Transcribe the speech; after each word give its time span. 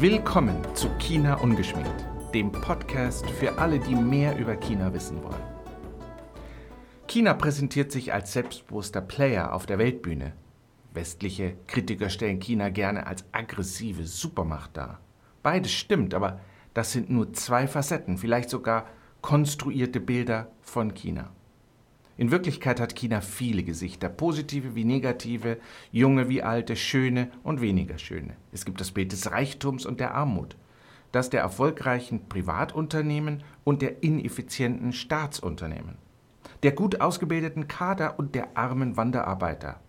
Willkommen 0.00 0.56
zu 0.74 0.88
China 0.98 1.34
Ungeschminkt, 1.34 2.06
dem 2.32 2.50
Podcast 2.50 3.28
für 3.32 3.58
alle, 3.58 3.78
die 3.78 3.94
mehr 3.94 4.38
über 4.38 4.56
China 4.56 4.94
wissen 4.94 5.22
wollen. 5.22 5.42
China 7.06 7.34
präsentiert 7.34 7.92
sich 7.92 8.10
als 8.10 8.32
selbstbewusster 8.32 9.02
Player 9.02 9.52
auf 9.52 9.66
der 9.66 9.76
Weltbühne. 9.76 10.32
Westliche 10.94 11.54
Kritiker 11.66 12.08
stellen 12.08 12.40
China 12.40 12.70
gerne 12.70 13.06
als 13.06 13.26
aggressive 13.32 14.06
Supermacht 14.06 14.74
dar. 14.74 15.00
Beides 15.42 15.72
stimmt, 15.72 16.14
aber 16.14 16.40
das 16.72 16.92
sind 16.92 17.10
nur 17.10 17.34
zwei 17.34 17.68
Facetten, 17.68 18.16
vielleicht 18.16 18.48
sogar 18.48 18.86
konstruierte 19.20 20.00
Bilder 20.00 20.50
von 20.62 20.94
China. 20.94 21.30
In 22.20 22.30
Wirklichkeit 22.30 22.80
hat 22.80 22.96
China 22.96 23.22
viele 23.22 23.62
Gesichter, 23.62 24.10
positive 24.10 24.74
wie 24.74 24.84
negative, 24.84 25.56
junge 25.90 26.28
wie 26.28 26.42
alte, 26.42 26.76
schöne 26.76 27.30
und 27.42 27.62
weniger 27.62 27.96
schöne. 27.96 28.36
Es 28.52 28.66
gibt 28.66 28.78
das 28.82 28.90
Bild 28.90 29.12
des 29.12 29.30
Reichtums 29.30 29.86
und 29.86 30.00
der 30.00 30.14
Armut, 30.14 30.54
das 31.12 31.30
der 31.30 31.40
erfolgreichen 31.40 32.28
Privatunternehmen 32.28 33.42
und 33.64 33.80
der 33.80 34.02
ineffizienten 34.02 34.92
Staatsunternehmen, 34.92 35.96
der 36.62 36.72
gut 36.72 37.00
ausgebildeten 37.00 37.68
Kader 37.68 38.18
und 38.18 38.34
der 38.34 38.54
armen 38.54 38.98
Wanderarbeiter, 38.98 39.80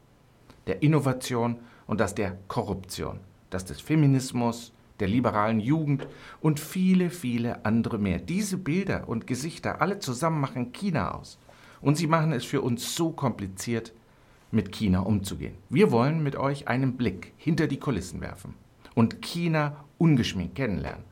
der 0.68 0.82
Innovation 0.84 1.60
und 1.86 2.00
das 2.00 2.16
der 2.16 2.38
Korruption, 2.48 3.20
das 3.50 3.66
des 3.66 3.82
Feminismus, 3.82 4.72
der 5.02 5.10
liberalen 5.10 5.60
Jugend 5.60 6.08
und 6.40 6.62
viele, 6.62 7.10
viele 7.10 7.66
andere 7.66 7.98
mehr. 7.98 8.20
Diese 8.20 8.58
Bilder 8.58 9.10
und 9.10 9.28
Gesichter 9.28 9.82
alle 9.82 10.00
zusammen 10.00 10.40
machen 10.40 10.72
China 10.72 11.16
aus. 11.16 11.38
Und 11.82 11.98
sie 11.98 12.08
machen 12.08 12.32
es 12.32 12.46
für 12.46 12.62
uns 12.62 12.96
so 12.96 13.12
kompliziert, 13.12 13.94
mit 14.52 14.72
China 14.72 15.00
umzugehen. 15.00 15.56
Wir 15.70 15.92
wollen 15.92 16.22
mit 16.22 16.36
euch 16.36 16.68
einen 16.68 16.98
Blick 16.98 17.34
hinter 17.38 17.68
die 17.68 17.80
Kulissen 17.80 18.22
werfen 18.22 18.54
und 18.96 19.22
China 19.22 19.86
ungeschminkt 19.98 20.56
kennenlernen. 20.56 21.06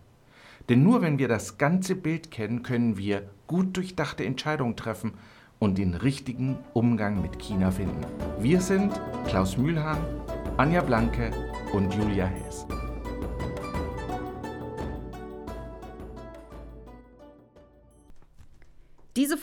Denn 0.67 0.83
nur 0.83 1.01
wenn 1.01 1.17
wir 1.17 1.27
das 1.27 1.57
ganze 1.57 1.95
Bild 1.95 2.31
kennen, 2.31 2.63
können 2.63 2.97
wir 2.97 3.29
gut 3.47 3.75
durchdachte 3.75 4.23
Entscheidungen 4.25 4.75
treffen 4.75 5.13
und 5.57 5.77
den 5.77 5.95
richtigen 5.95 6.57
Umgang 6.73 7.21
mit 7.21 7.39
China 7.39 7.71
finden. 7.71 8.05
Wir 8.39 8.61
sind 8.61 8.99
Klaus 9.27 9.57
Mühlhahn, 9.57 9.99
Anja 10.57 10.81
Blanke 10.81 11.31
und 11.73 11.93
Julia 11.93 12.25
Hess. 12.25 12.67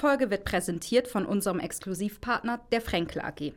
Folge 0.06 0.30
wird 0.30 0.44
präsentiert 0.44 1.08
von 1.08 1.26
unserem 1.26 1.58
Exklusivpartner, 1.58 2.60
der 2.70 2.80
Frenkel 2.80 3.22
AG. 3.22 3.54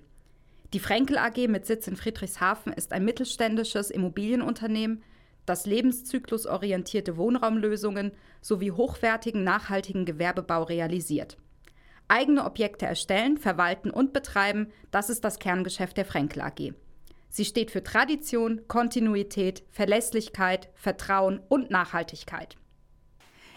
Die 0.73 0.79
Frenkel 0.79 1.19
AG 1.19 1.47
mit 1.47 1.67
Sitz 1.67 1.85
in 1.87 1.95
Friedrichshafen 1.95 2.73
ist 2.73 2.91
ein 2.91 3.05
mittelständisches 3.05 3.91
Immobilienunternehmen, 3.91 5.03
das 5.45 5.67
lebenszyklusorientierte 5.67 7.17
Wohnraumlösungen 7.17 8.13
sowie 8.41 8.71
hochwertigen 8.71 9.43
nachhaltigen 9.43 10.05
Gewerbebau 10.05 10.63
realisiert. 10.63 11.37
Eigene 12.07 12.43
Objekte 12.43 12.87
erstellen, 12.87 13.37
verwalten 13.37 13.91
und 13.91 14.11
betreiben, 14.11 14.71
das 14.89 15.11
ist 15.11 15.23
das 15.23 15.37
Kerngeschäft 15.37 15.97
der 15.97 16.05
Frenkel 16.05 16.41
AG. 16.41 16.73
Sie 17.29 17.45
steht 17.45 17.69
für 17.69 17.83
Tradition, 17.83 18.67
Kontinuität, 18.67 19.61
Verlässlichkeit, 19.69 20.69
Vertrauen 20.73 21.41
und 21.47 21.69
Nachhaltigkeit. 21.69 22.57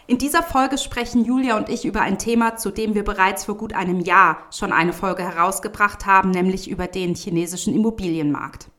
In 0.05 0.17
dieser 0.17 0.43
Folge 0.43 0.77
sprechen 0.77 1.23
Julia 1.23 1.55
und 1.55 1.69
ich 1.69 1.85
über 1.85 2.01
ein 2.01 2.19
Thema, 2.19 2.57
zu 2.57 2.71
dem 2.71 2.93
wir 2.93 3.05
bereits 3.05 3.45
vor 3.45 3.55
gut 3.55 3.71
einem 3.71 4.01
Jahr 4.01 4.45
schon 4.51 4.73
eine 4.73 4.91
Folge 4.91 5.23
herausgebracht 5.23 6.05
haben, 6.05 6.31
nämlich 6.31 6.69
über 6.69 6.87
den 6.87 7.15
chinesischen 7.15 7.73
Immobilienmarkt. 7.73 8.69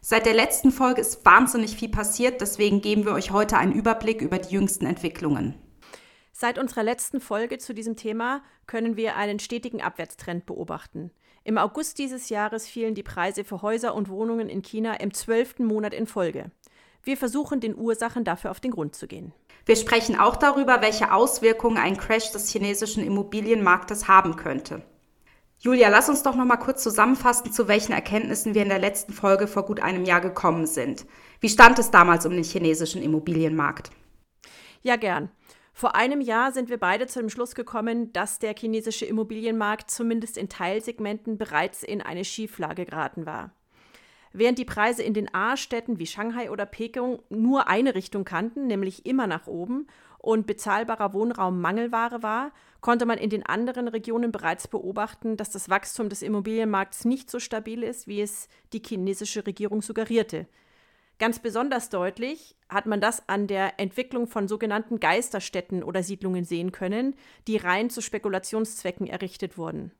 Seit 0.00 0.26
der 0.26 0.34
letzten 0.34 0.70
Folge 0.70 1.00
ist 1.00 1.26
wahnsinnig 1.26 1.76
viel 1.76 1.88
passiert, 1.88 2.40
deswegen 2.40 2.80
geben 2.80 3.04
wir 3.04 3.12
euch 3.12 3.32
heute 3.32 3.58
einen 3.58 3.72
Überblick 3.72 4.22
über 4.22 4.38
die 4.38 4.54
jüngsten 4.54 4.86
Entwicklungen. 4.86 5.54
Seit 6.32 6.56
unserer 6.56 6.84
letzten 6.84 7.20
Folge 7.20 7.58
zu 7.58 7.74
diesem 7.74 7.96
Thema 7.96 8.42
können 8.66 8.96
wir 8.96 9.16
einen 9.16 9.40
stetigen 9.40 9.82
Abwärtstrend 9.82 10.46
beobachten. 10.46 11.10
Im 11.42 11.58
August 11.58 11.98
dieses 11.98 12.28
Jahres 12.28 12.68
fielen 12.68 12.94
die 12.94 13.02
Preise 13.02 13.42
für 13.42 13.60
Häuser 13.60 13.94
und 13.94 14.08
Wohnungen 14.08 14.48
in 14.48 14.62
China 14.62 14.94
im 14.94 15.12
zwölften 15.12 15.64
Monat 15.64 15.92
in 15.94 16.06
Folge. 16.06 16.52
Wir 17.02 17.16
versuchen 17.16 17.60
den 17.60 17.76
Ursachen 17.76 18.24
dafür 18.24 18.50
auf 18.50 18.60
den 18.60 18.70
Grund 18.70 18.94
zu 18.94 19.06
gehen. 19.06 19.32
Wir 19.66 19.76
sprechen 19.76 20.18
auch 20.18 20.36
darüber, 20.36 20.80
welche 20.82 21.12
Auswirkungen 21.12 21.78
ein 21.78 21.96
Crash 21.96 22.32
des 22.32 22.50
chinesischen 22.50 23.04
Immobilienmarktes 23.04 24.08
haben 24.08 24.36
könnte. 24.36 24.82
Julia, 25.58 25.90
lass 25.90 26.08
uns 26.08 26.22
doch 26.22 26.36
noch 26.36 26.46
mal 26.46 26.56
kurz 26.56 26.82
zusammenfassen, 26.82 27.52
zu 27.52 27.68
welchen 27.68 27.92
Erkenntnissen 27.92 28.54
wir 28.54 28.62
in 28.62 28.70
der 28.70 28.78
letzten 28.78 29.12
Folge 29.12 29.46
vor 29.46 29.66
gut 29.66 29.80
einem 29.80 30.06
Jahr 30.06 30.22
gekommen 30.22 30.66
sind. 30.66 31.04
Wie 31.40 31.50
stand 31.50 31.78
es 31.78 31.90
damals 31.90 32.24
um 32.24 32.32
den 32.32 32.44
chinesischen 32.44 33.02
Immobilienmarkt? 33.02 33.90
Ja, 34.82 34.96
gern. 34.96 35.30
Vor 35.74 35.94
einem 35.94 36.20
Jahr 36.22 36.52
sind 36.52 36.70
wir 36.70 36.78
beide 36.78 37.06
zu 37.06 37.20
dem 37.20 37.28
Schluss 37.28 37.54
gekommen, 37.54 38.12
dass 38.12 38.38
der 38.38 38.54
chinesische 38.54 39.04
Immobilienmarkt 39.04 39.90
zumindest 39.90 40.38
in 40.38 40.48
Teilsegmenten 40.48 41.36
bereits 41.36 41.82
in 41.82 42.00
eine 42.00 42.24
Schieflage 42.24 42.86
geraten 42.86 43.26
war. 43.26 43.52
Während 44.32 44.58
die 44.58 44.64
Preise 44.64 45.02
in 45.02 45.14
den 45.14 45.34
A-Städten 45.34 45.98
wie 45.98 46.06
Shanghai 46.06 46.50
oder 46.50 46.64
Peking 46.64 47.18
nur 47.30 47.68
eine 47.68 47.94
Richtung 47.94 48.24
kannten, 48.24 48.66
nämlich 48.66 49.04
immer 49.06 49.26
nach 49.26 49.46
oben, 49.46 49.88
und 50.18 50.46
bezahlbarer 50.46 51.14
Wohnraum 51.14 51.60
Mangelware 51.60 52.22
war, 52.22 52.52
konnte 52.80 53.06
man 53.06 53.18
in 53.18 53.30
den 53.30 53.44
anderen 53.44 53.88
Regionen 53.88 54.32
bereits 54.32 54.68
beobachten, 54.68 55.36
dass 55.36 55.50
das 55.50 55.70
Wachstum 55.70 56.10
des 56.10 56.22
Immobilienmarkts 56.22 57.06
nicht 57.06 57.30
so 57.30 57.38
stabil 57.40 57.82
ist, 57.82 58.06
wie 58.06 58.20
es 58.20 58.48
die 58.72 58.82
chinesische 58.84 59.46
Regierung 59.46 59.80
suggerierte. 59.80 60.46
Ganz 61.18 61.38
besonders 61.38 61.90
deutlich 61.90 62.54
hat 62.68 62.86
man 62.86 63.00
das 63.00 63.28
an 63.28 63.46
der 63.46 63.78
Entwicklung 63.78 64.26
von 64.26 64.46
sogenannten 64.46 65.00
Geisterstädten 65.00 65.82
oder 65.82 66.02
Siedlungen 66.02 66.44
sehen 66.44 66.70
können, 66.72 67.14
die 67.46 67.56
rein 67.56 67.90
zu 67.90 68.00
Spekulationszwecken 68.00 69.06
errichtet 69.06 69.58
wurden. 69.58 69.92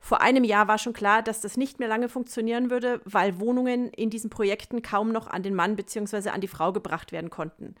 Vor 0.00 0.20
einem 0.20 0.44
Jahr 0.44 0.68
war 0.68 0.78
schon 0.78 0.92
klar, 0.92 1.22
dass 1.22 1.40
das 1.40 1.56
nicht 1.56 1.78
mehr 1.78 1.88
lange 1.88 2.08
funktionieren 2.08 2.70
würde, 2.70 3.00
weil 3.04 3.40
Wohnungen 3.40 3.88
in 3.90 4.10
diesen 4.10 4.30
Projekten 4.30 4.82
kaum 4.82 5.12
noch 5.12 5.26
an 5.26 5.42
den 5.42 5.54
Mann 5.54 5.76
bzw. 5.76 6.30
an 6.30 6.40
die 6.40 6.48
Frau 6.48 6.72
gebracht 6.72 7.12
werden 7.12 7.30
konnten. 7.30 7.74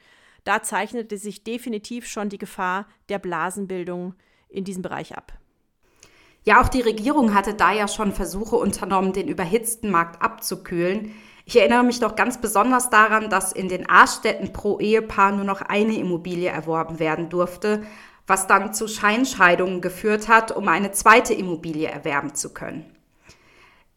Da 0.44 0.62
zeichnete 0.62 1.18
sich 1.18 1.44
definitiv 1.44 2.06
schon 2.06 2.28
die 2.28 2.38
Gefahr 2.38 2.86
der 3.08 3.18
Blasenbildung 3.18 4.14
in 4.48 4.64
diesem 4.64 4.82
Bereich 4.82 5.16
ab. 5.16 5.32
Ja, 6.44 6.62
auch 6.62 6.68
die 6.68 6.80
Regierung 6.80 7.34
hatte 7.34 7.54
da 7.54 7.72
ja 7.72 7.88
schon 7.88 8.12
Versuche 8.12 8.56
unternommen, 8.56 9.12
den 9.12 9.28
überhitzten 9.28 9.90
Markt 9.90 10.22
abzukühlen. 10.22 11.12
Ich 11.44 11.58
erinnere 11.58 11.82
mich 11.82 12.00
doch 12.00 12.16
ganz 12.16 12.40
besonders 12.40 12.90
daran, 12.90 13.30
dass 13.30 13.52
in 13.52 13.68
den 13.68 13.88
A-Städten 13.88 14.52
pro 14.52 14.78
Ehepaar 14.78 15.32
nur 15.32 15.44
noch 15.44 15.62
eine 15.62 15.96
Immobilie 15.96 16.48
erworben 16.48 16.98
werden 16.98 17.28
durfte, 17.28 17.82
was 18.28 18.46
dann 18.46 18.74
zu 18.74 18.86
Scheinscheidungen 18.86 19.80
geführt 19.80 20.28
hat, 20.28 20.52
um 20.52 20.68
eine 20.68 20.92
zweite 20.92 21.34
Immobilie 21.34 21.88
erwerben 21.88 22.34
zu 22.34 22.52
können. 22.52 22.94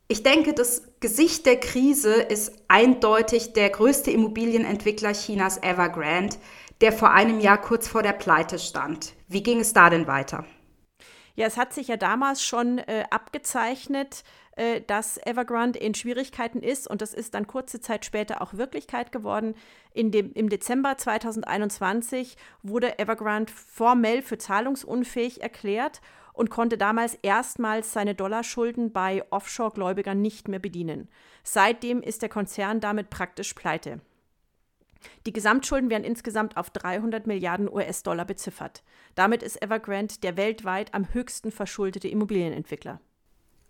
Ich 0.07 0.23
denke, 0.23 0.53
das 0.53 0.83
Gesicht 0.99 1.45
der 1.45 1.59
Krise 1.59 2.13
ist 2.13 2.51
eindeutig 2.67 3.53
der 3.53 3.69
größte 3.69 4.11
Immobilienentwickler 4.11 5.13
Chinas 5.13 5.57
Evergrande, 5.61 6.37
der 6.81 6.91
vor 6.91 7.11
einem 7.11 7.39
Jahr 7.39 7.59
kurz 7.61 7.87
vor 7.87 8.03
der 8.03 8.13
Pleite 8.13 8.57
stand. 8.57 9.13
Wie 9.27 9.43
ging 9.43 9.59
es 9.59 9.73
da 9.73 9.89
denn 9.89 10.07
weiter? 10.07 10.45
Ja, 11.35 11.45
es 11.45 11.57
hat 11.57 11.73
sich 11.73 11.87
ja 11.87 11.97
damals 11.97 12.43
schon 12.43 12.79
äh, 12.79 13.05
abgezeichnet, 13.09 14.23
äh, 14.57 14.81
dass 14.81 15.17
Evergrande 15.25 15.79
in 15.79 15.93
Schwierigkeiten 15.93 16.61
ist 16.61 16.87
und 16.87 17.01
das 17.01 17.13
ist 17.13 17.33
dann 17.33 17.47
kurze 17.47 17.79
Zeit 17.79 18.05
später 18.05 18.41
auch 18.41 18.53
Wirklichkeit 18.53 19.11
geworden. 19.11 19.55
In 19.93 20.11
dem, 20.11 20.33
Im 20.33 20.49
Dezember 20.49 20.97
2021 20.97 22.35
wurde 22.61 22.99
Evergrande 22.99 23.51
formell 23.51 24.21
für 24.21 24.37
zahlungsunfähig 24.37 25.41
erklärt 25.41 26.01
und 26.33 26.49
konnte 26.49 26.77
damals 26.77 27.15
erstmals 27.15 27.93
seine 27.93 28.15
Dollarschulden 28.15 28.91
bei 28.91 29.23
Offshore-Gläubigern 29.29 30.21
nicht 30.21 30.47
mehr 30.47 30.59
bedienen. 30.59 31.09
Seitdem 31.43 32.01
ist 32.01 32.21
der 32.21 32.29
Konzern 32.29 32.79
damit 32.79 33.09
praktisch 33.09 33.53
pleite. 33.53 34.01
Die 35.25 35.33
Gesamtschulden 35.33 35.89
werden 35.89 36.03
insgesamt 36.03 36.57
auf 36.57 36.69
300 36.69 37.25
Milliarden 37.25 37.71
US-Dollar 37.71 38.25
beziffert. 38.25 38.83
Damit 39.15 39.43
ist 39.43 39.61
Evergrande 39.61 40.15
der 40.21 40.37
weltweit 40.37 40.93
am 40.93 41.13
höchsten 41.13 41.51
verschuldete 41.51 42.07
Immobilienentwickler. 42.07 42.99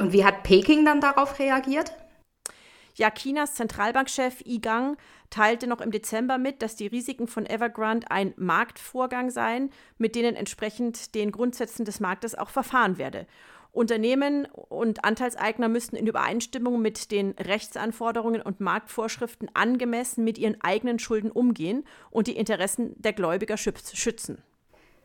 Und 0.01 0.13
wie 0.13 0.25
hat 0.25 0.41
Peking 0.41 0.83
dann 0.83 0.99
darauf 0.99 1.37
reagiert? 1.37 1.93
Ja, 2.95 3.11
Chinas 3.11 3.53
Zentralbankchef 3.53 4.41
Yi 4.43 4.59
Gang 4.59 4.97
teilte 5.29 5.67
noch 5.67 5.79
im 5.79 5.91
Dezember 5.91 6.39
mit, 6.39 6.63
dass 6.63 6.75
die 6.75 6.87
Risiken 6.87 7.27
von 7.27 7.45
Evergrande 7.45 8.09
ein 8.09 8.33
Marktvorgang 8.35 9.29
seien, 9.29 9.69
mit 9.99 10.15
denen 10.15 10.35
entsprechend 10.35 11.13
den 11.13 11.31
Grundsätzen 11.31 11.85
des 11.85 11.99
Marktes 11.99 12.33
auch 12.33 12.49
verfahren 12.49 12.97
werde. 12.97 13.27
Unternehmen 13.71 14.45
und 14.47 15.05
Anteilseigner 15.05 15.69
müssten 15.69 15.95
in 15.95 16.07
Übereinstimmung 16.07 16.81
mit 16.81 17.11
den 17.11 17.33
Rechtsanforderungen 17.33 18.41
und 18.41 18.59
Marktvorschriften 18.59 19.51
angemessen 19.53 20.23
mit 20.23 20.39
ihren 20.39 20.59
eigenen 20.61 20.97
Schulden 20.97 21.29
umgehen 21.29 21.85
und 22.09 22.25
die 22.25 22.35
Interessen 22.35 22.95
der 22.99 23.13
Gläubiger 23.13 23.55
schützen. 23.55 24.41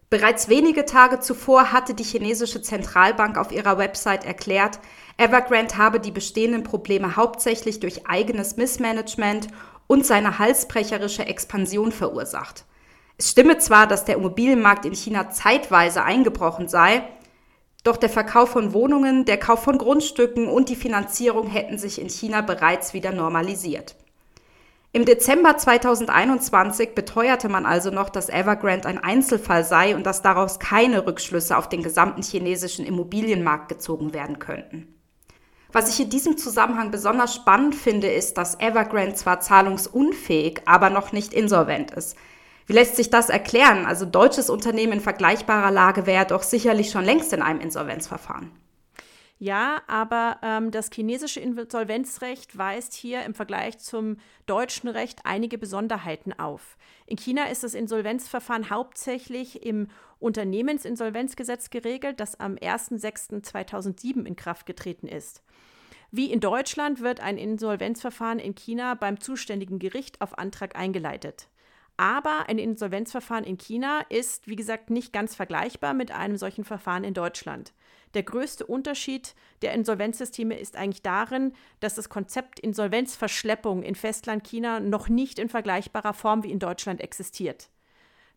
Bereits 0.08 0.48
wenige 0.48 0.84
Tage 0.84 1.18
zuvor 1.18 1.72
hatte 1.72 1.92
die 1.92 2.04
chinesische 2.04 2.62
Zentralbank 2.62 3.36
auf 3.36 3.50
ihrer 3.50 3.76
Website 3.76 4.24
erklärt, 4.24 4.78
Evergrande 5.16 5.76
habe 5.78 5.98
die 5.98 6.12
bestehenden 6.12 6.62
Probleme 6.62 7.16
hauptsächlich 7.16 7.80
durch 7.80 8.06
eigenes 8.06 8.56
Missmanagement 8.56 9.48
und 9.88 10.06
seine 10.06 10.38
halsbrecherische 10.38 11.26
Expansion 11.26 11.90
verursacht. 11.90 12.64
Es 13.18 13.30
stimme 13.30 13.58
zwar, 13.58 13.88
dass 13.88 14.04
der 14.04 14.16
Immobilienmarkt 14.16 14.84
in 14.84 14.94
China 14.94 15.30
zeitweise 15.30 16.04
eingebrochen 16.04 16.68
sei, 16.68 17.02
doch 17.82 17.96
der 17.96 18.10
Verkauf 18.10 18.50
von 18.50 18.72
Wohnungen, 18.74 19.24
der 19.24 19.38
Kauf 19.38 19.62
von 19.62 19.78
Grundstücken 19.78 20.48
und 20.48 20.68
die 20.68 20.76
Finanzierung 20.76 21.48
hätten 21.48 21.78
sich 21.78 22.00
in 22.00 22.10
China 22.10 22.42
bereits 22.42 22.94
wieder 22.94 23.12
normalisiert. 23.12 23.96
Im 24.92 25.04
Dezember 25.04 25.56
2021 25.56 26.94
beteuerte 26.94 27.48
man 27.48 27.66
also 27.66 27.90
noch, 27.90 28.08
dass 28.08 28.30
Evergrande 28.30 28.88
ein 28.88 28.98
Einzelfall 28.98 29.62
sei 29.64 29.94
und 29.94 30.06
dass 30.06 30.22
daraus 30.22 30.58
keine 30.58 31.06
Rückschlüsse 31.06 31.56
auf 31.56 31.68
den 31.68 31.82
gesamten 31.82 32.22
chinesischen 32.22 32.86
Immobilienmarkt 32.86 33.68
gezogen 33.68 34.14
werden 34.14 34.38
könnten. 34.38 34.96
Was 35.72 35.90
ich 35.90 36.02
in 36.02 36.10
diesem 36.10 36.38
Zusammenhang 36.38 36.90
besonders 36.90 37.34
spannend 37.34 37.74
finde, 37.74 38.10
ist, 38.10 38.38
dass 38.38 38.58
Evergrande 38.60 39.14
zwar 39.14 39.40
zahlungsunfähig, 39.40 40.62
aber 40.64 40.88
noch 40.88 41.12
nicht 41.12 41.34
insolvent 41.34 41.90
ist. 41.90 42.16
Wie 42.66 42.72
lässt 42.72 42.96
sich 42.96 43.10
das 43.10 43.28
erklären? 43.28 43.86
Also 43.86 44.06
deutsches 44.06 44.48
Unternehmen 44.48 44.94
in 44.94 45.00
vergleichbarer 45.00 45.70
Lage 45.70 46.06
wäre 46.06 46.26
doch 46.26 46.42
sicherlich 46.42 46.90
schon 46.90 47.04
längst 47.04 47.32
in 47.32 47.42
einem 47.42 47.60
Insolvenzverfahren. 47.60 48.50
Ja, 49.38 49.82
aber 49.86 50.38
ähm, 50.42 50.70
das 50.70 50.88
chinesische 50.90 51.40
Insolvenzrecht 51.40 52.56
weist 52.56 52.94
hier 52.94 53.22
im 53.24 53.34
Vergleich 53.34 53.78
zum 53.78 54.16
deutschen 54.46 54.88
Recht 54.88 55.20
einige 55.24 55.58
Besonderheiten 55.58 56.32
auf. 56.38 56.78
In 57.04 57.18
China 57.18 57.44
ist 57.44 57.62
das 57.62 57.74
Insolvenzverfahren 57.74 58.70
hauptsächlich 58.70 59.62
im 59.62 59.88
Unternehmensinsolvenzgesetz 60.20 61.68
geregelt, 61.68 62.18
das 62.18 62.40
am 62.40 62.54
01.06.2007 62.54 64.24
in 64.24 64.36
Kraft 64.36 64.64
getreten 64.64 65.06
ist. 65.06 65.42
Wie 66.10 66.32
in 66.32 66.40
Deutschland 66.40 67.00
wird 67.00 67.20
ein 67.20 67.36
Insolvenzverfahren 67.36 68.38
in 68.38 68.54
China 68.54 68.94
beim 68.94 69.20
zuständigen 69.20 69.78
Gericht 69.78 70.22
auf 70.22 70.38
Antrag 70.38 70.76
eingeleitet. 70.76 71.48
Aber 71.96 72.48
ein 72.48 72.58
Insolvenzverfahren 72.58 73.44
in 73.44 73.56
China 73.56 74.02
ist, 74.10 74.46
wie 74.48 74.56
gesagt, 74.56 74.90
nicht 74.90 75.12
ganz 75.12 75.34
vergleichbar 75.34 75.94
mit 75.94 76.10
einem 76.10 76.36
solchen 76.36 76.64
Verfahren 76.64 77.04
in 77.04 77.14
Deutschland. 77.14 77.72
Der 78.14 78.22
größte 78.22 78.66
Unterschied 78.66 79.34
der 79.62 79.72
Insolvenzsysteme 79.72 80.58
ist 80.58 80.76
eigentlich 80.76 81.02
darin, 81.02 81.52
dass 81.80 81.94
das 81.94 82.08
Konzept 82.08 82.60
Insolvenzverschleppung 82.60 83.82
in 83.82 83.94
Festland 83.94 84.44
China 84.44 84.80
noch 84.80 85.08
nicht 85.08 85.38
in 85.38 85.48
vergleichbarer 85.48 86.14
Form 86.14 86.42
wie 86.42 86.50
in 86.50 86.58
Deutschland 86.58 87.00
existiert. 87.00 87.70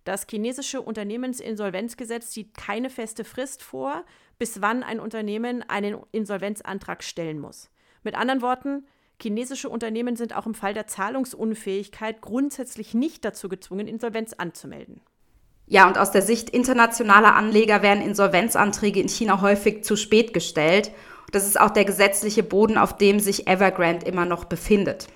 Das 0.05 0.25
chinesische 0.29 0.81
Unternehmensinsolvenzgesetz 0.81 2.33
sieht 2.33 2.55
keine 2.55 2.89
feste 2.89 3.23
Frist 3.23 3.61
vor, 3.61 4.05
bis 4.37 4.61
wann 4.61 4.83
ein 4.83 4.99
Unternehmen 4.99 5.63
einen 5.69 5.97
Insolvenzantrag 6.11 7.03
stellen 7.03 7.39
muss. 7.39 7.69
Mit 8.03 8.15
anderen 8.15 8.41
Worten, 8.41 8.87
chinesische 9.21 9.69
Unternehmen 9.69 10.15
sind 10.15 10.35
auch 10.35 10.45
im 10.45 10.53
Fall 10.53 10.73
der 10.73 10.87
Zahlungsunfähigkeit 10.87 12.21
grundsätzlich 12.21 12.93
nicht 12.93 13.25
dazu 13.25 13.49
gezwungen, 13.49 13.87
Insolvenz 13.87 14.33
anzumelden. 14.33 15.01
Ja, 15.67 15.87
und 15.87 15.99
aus 15.99 16.11
der 16.11 16.23
Sicht 16.23 16.49
internationaler 16.49 17.35
Anleger 17.35 17.83
werden 17.83 18.03
Insolvenzanträge 18.03 18.99
in 18.99 19.07
China 19.07 19.41
häufig 19.41 19.83
zu 19.83 19.95
spät 19.95 20.33
gestellt. 20.33 20.91
Das 21.31 21.45
ist 21.45 21.59
auch 21.59 21.69
der 21.69 21.85
gesetzliche 21.85 22.41
Boden, 22.41 22.77
auf 22.77 22.97
dem 22.97 23.19
sich 23.19 23.47
Evergrande 23.47 24.07
immer 24.07 24.25
noch 24.25 24.45
befindet. 24.45 25.07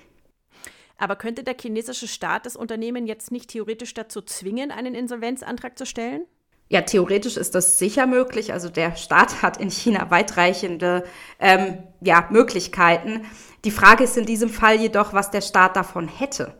Aber 0.96 1.16
könnte 1.16 1.42
der 1.42 1.56
chinesische 1.60 2.06
Staat 2.06 2.46
das 2.46 2.54
Unternehmen 2.54 3.06
jetzt 3.06 3.32
nicht 3.32 3.50
theoretisch 3.50 3.94
dazu 3.94 4.22
zwingen, 4.22 4.70
einen 4.70 4.94
Insolvenzantrag 4.94 5.76
zu 5.76 5.86
stellen? 5.86 6.24
Ja, 6.68 6.80
theoretisch 6.82 7.36
ist 7.36 7.54
das 7.54 7.78
sicher 7.78 8.06
möglich. 8.06 8.52
Also 8.52 8.68
der 8.68 8.96
Staat 8.96 9.42
hat 9.42 9.58
in 9.58 9.70
China 9.70 10.10
weitreichende 10.10 11.04
ähm, 11.38 11.78
ja, 12.00 12.26
Möglichkeiten. 12.30 13.26
Die 13.64 13.70
Frage 13.70 14.04
ist 14.04 14.16
in 14.16 14.26
diesem 14.26 14.48
Fall 14.48 14.76
jedoch, 14.76 15.12
was 15.12 15.30
der 15.30 15.40
Staat 15.40 15.76
davon 15.76 16.08
hätte. 16.08 16.54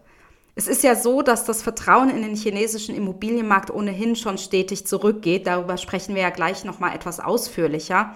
Es 0.57 0.69
ist 0.69 0.85
ja 0.85 0.95
so, 0.95 1.21
dass 1.21 1.45
das 1.45 1.63
Vertrauen 1.63 2.11
in 2.11 2.23
den 2.23 2.37
chinesischen 2.37 2.95
Immobilienmarkt 2.95 3.71
ohnehin 3.73 4.15
schon 4.15 4.39
stetig 4.39 4.87
zurückgeht. 4.87 5.49
Darüber 5.49 5.77
sprechen 5.77 6.15
wir 6.15 6.23
ja 6.23 6.31
gleich 6.31 6.65
noch 6.65 6.79
mal 6.79 6.95
etwas 6.95 7.19
ausführlicher. 7.19 8.15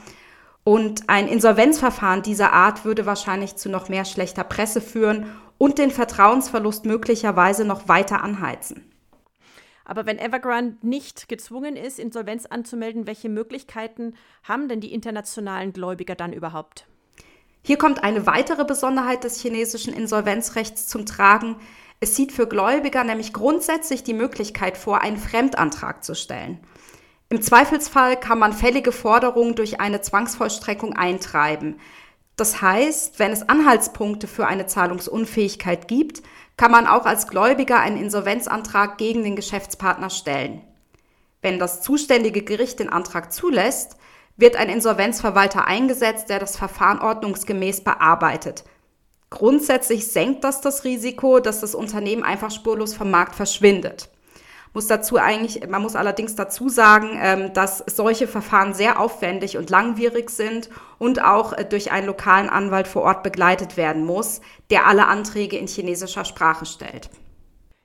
Und 0.63 1.09
ein 1.09 1.27
Insolvenzverfahren 1.27 2.23
dieser 2.23 2.53
Art 2.53 2.85
würde 2.85 3.07
wahrscheinlich 3.07 3.57
zu 3.57 3.69
noch 3.69 3.89
mehr 3.89 4.05
schlechter 4.05 4.45
Presse 4.45 4.81
führen 4.81 5.27
und 5.57 5.79
den 5.79 5.91
Vertrauensverlust 5.91 6.85
möglicherweise 6.85 7.65
noch 7.65 7.89
weiter 7.89 8.23
anheizen. 8.23 8.88
Aber 9.89 10.05
wenn 10.05 10.19
Evergrande 10.19 10.77
nicht 10.87 11.31
gezwungen 11.31 11.75
ist, 11.75 11.99
Insolvenz 11.99 12.45
anzumelden, 12.45 13.07
welche 13.07 13.31
Möglichkeiten 13.31 14.15
haben 14.45 14.69
denn 14.69 14.83
die 14.83 14.93
internationalen 14.93 15.73
Gläubiger 15.73 16.15
dann 16.15 16.35
überhaupt? 16.35 16.87
Hier 17.63 17.79
kommt 17.79 18.05
eine 18.05 18.27
weitere 18.27 18.67
Besonderheit 18.67 19.25
des 19.25 19.41
chinesischen 19.41 19.95
Insolvenzrechts 19.95 20.89
zum 20.89 21.07
Tragen. 21.07 21.57
Es 22.01 22.15
sieht 22.15 22.33
für 22.33 22.47
Gläubiger 22.47 23.03
nämlich 23.03 23.33
grundsätzlich 23.33 24.05
die 24.05 24.13
Möglichkeit 24.13 24.77
vor, 24.77 25.01
einen 25.01 25.17
Fremdantrag 25.17 26.05
zu 26.05 26.15
stellen. 26.15 26.61
Im 27.31 27.41
Zweifelsfall 27.41 28.21
kann 28.21 28.39
man 28.39 28.53
fällige 28.53 28.93
Forderungen 28.93 29.55
durch 29.55 29.81
eine 29.81 30.03
Zwangsvollstreckung 30.03 30.97
eintreiben. 30.97 31.81
Das 32.37 32.61
heißt, 32.61 33.19
wenn 33.19 33.33
es 33.33 33.49
Anhaltspunkte 33.49 34.29
für 34.29 34.47
eine 34.47 34.67
Zahlungsunfähigkeit 34.67 35.89
gibt, 35.89 36.23
kann 36.59 36.71
man 36.71 36.87
auch 36.87 37.07
als 37.07 37.29
Gläubiger 37.29 37.81
einen 37.81 37.97
Insolvenzantrag 37.97 38.99
gegen 38.99 39.23
den 39.23 39.37
Geschäftspartner 39.37 40.11
stellen. 40.11 40.61
Wenn 41.41 41.59
das 41.59 41.81
zuständige 41.81 42.43
Gericht 42.43 42.81
den 42.81 42.91
Antrag 42.91 43.33
zulässt, 43.33 43.97
wird 44.37 44.57
ein 44.57 44.69
Insolvenzverwalter 44.69 45.67
eingesetzt, 45.67 46.29
der 46.29 46.39
das 46.39 46.59
Verfahren 46.59 47.01
ordnungsgemäß 47.01 47.83
bearbeitet– 47.83 48.65
Grundsätzlich 49.31 50.07
senkt 50.07 50.43
das 50.45 50.61
das 50.61 50.85
Risiko, 50.85 51.41
dass 51.41 51.61
das 51.61 51.75
Unternehmen 51.75 52.23
einfach 52.23 52.51
spurlos 52.51 52.95
vom 52.95 53.11
Markt 53.11 53.35
verschwindet. 53.35 54.09
Muss 54.75 54.87
dazu 54.87 55.17
eigentlich, 55.17 55.67
man 55.69 55.83
muss 55.83 55.97
allerdings 55.97 56.35
dazu 56.35 56.69
sagen, 56.69 57.19
ähm, 57.21 57.53
dass 57.53 57.79
solche 57.87 58.27
Verfahren 58.27 58.75
sehr 58.75 59.01
aufwendig 59.01 59.57
und 59.57 59.71
langwierig 59.71 60.31
sind 60.31 60.69
und 60.99 61.23
auch 61.23 61.53
äh, 61.53 61.65
durch 61.65 61.91
einen 61.91 62.07
lokalen 62.07 62.49
Anwalt 62.49 62.89
vor 62.89 63.03
Ort 63.03 63.23
begleitet 63.23 63.77
werden 63.77 64.05
muss, 64.05 64.41
der 64.71 64.87
alle 64.87 65.07
Anträge 65.07 65.57
in 65.57 65.67
chinesischer 65.67 66.25
Sprache 66.25 66.67
stellt. 66.67 67.11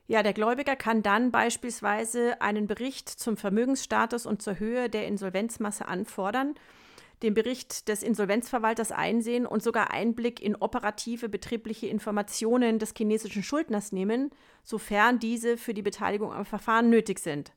Ja, 0.08 0.22
der 0.22 0.34
Gläubiger 0.34 0.76
kann 0.76 1.02
dann 1.02 1.32
beispielsweise 1.32 2.42
einen 2.42 2.68
Bericht 2.68 3.10
zum 3.10 3.38
Vermögensstatus 3.38 4.26
und 4.26 4.42
zur 4.42 4.60
Höhe 4.60 4.90
der 4.90 5.08
Insolvenzmasse 5.08 5.88
anfordern 5.88 6.56
den 7.24 7.34
Bericht 7.34 7.88
des 7.88 8.04
Insolvenzverwalters 8.04 8.92
einsehen 8.92 9.46
und 9.46 9.64
sogar 9.64 9.92
Einblick 9.92 10.42
in 10.42 10.56
operative 10.56 11.30
betriebliche 11.30 11.88
Informationen 11.88 12.80
des 12.80 12.94
chinesischen 12.96 13.44
Schuldners 13.44 13.92
nehmen, 13.92 14.30
sofern 14.62 15.20
diese 15.20 15.58
für 15.58 15.74
die 15.74 15.82
Beteiligung 15.82 16.34
am 16.34 16.46
Verfahren 16.46 16.89
nötig 16.89 17.20
sind. 17.20 17.53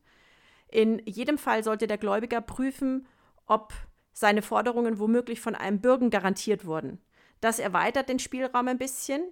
In 0.69 1.03
jedem 1.05 1.37
Fall 1.37 1.65
sollte 1.65 1.87
der 1.87 1.99
Gläubiger 1.99 2.41
prüfen, 2.41 3.07
ob 3.47 3.73
seine 4.13 4.43
Forderungen 4.43 4.99
womöglich 4.99 5.41
von 5.41 5.55
einem 5.55 5.81
Bürgen 5.81 6.11
garantiert 6.11 6.65
wurden. 6.65 7.01
Das 7.41 7.59
erweitert 7.59 8.09
den 8.09 8.19
Spielraum 8.19 8.69
ein 8.69 8.79
bisschen. 8.79 9.23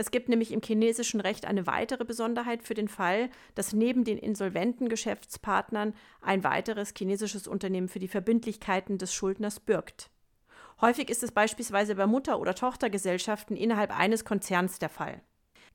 Es 0.00 0.10
gibt 0.10 0.30
nämlich 0.30 0.50
im 0.52 0.62
chinesischen 0.62 1.20
Recht 1.20 1.44
eine 1.44 1.66
weitere 1.66 2.06
Besonderheit 2.06 2.62
für 2.62 2.72
den 2.72 2.88
Fall, 2.88 3.28
dass 3.54 3.74
neben 3.74 4.02
den 4.02 4.16
insolventen 4.16 4.88
Geschäftspartnern 4.88 5.92
ein 6.22 6.42
weiteres 6.42 6.94
chinesisches 6.96 7.46
Unternehmen 7.46 7.86
für 7.86 7.98
die 7.98 8.08
Verbindlichkeiten 8.08 8.96
des 8.96 9.12
Schuldners 9.12 9.60
bürgt. 9.60 10.08
Häufig 10.80 11.10
ist 11.10 11.22
es 11.22 11.32
beispielsweise 11.32 11.96
bei 11.96 12.06
Mutter- 12.06 12.40
oder 12.40 12.54
Tochtergesellschaften 12.54 13.58
innerhalb 13.58 13.94
eines 13.94 14.24
Konzerns 14.24 14.78
der 14.78 14.88
Fall. 14.88 15.20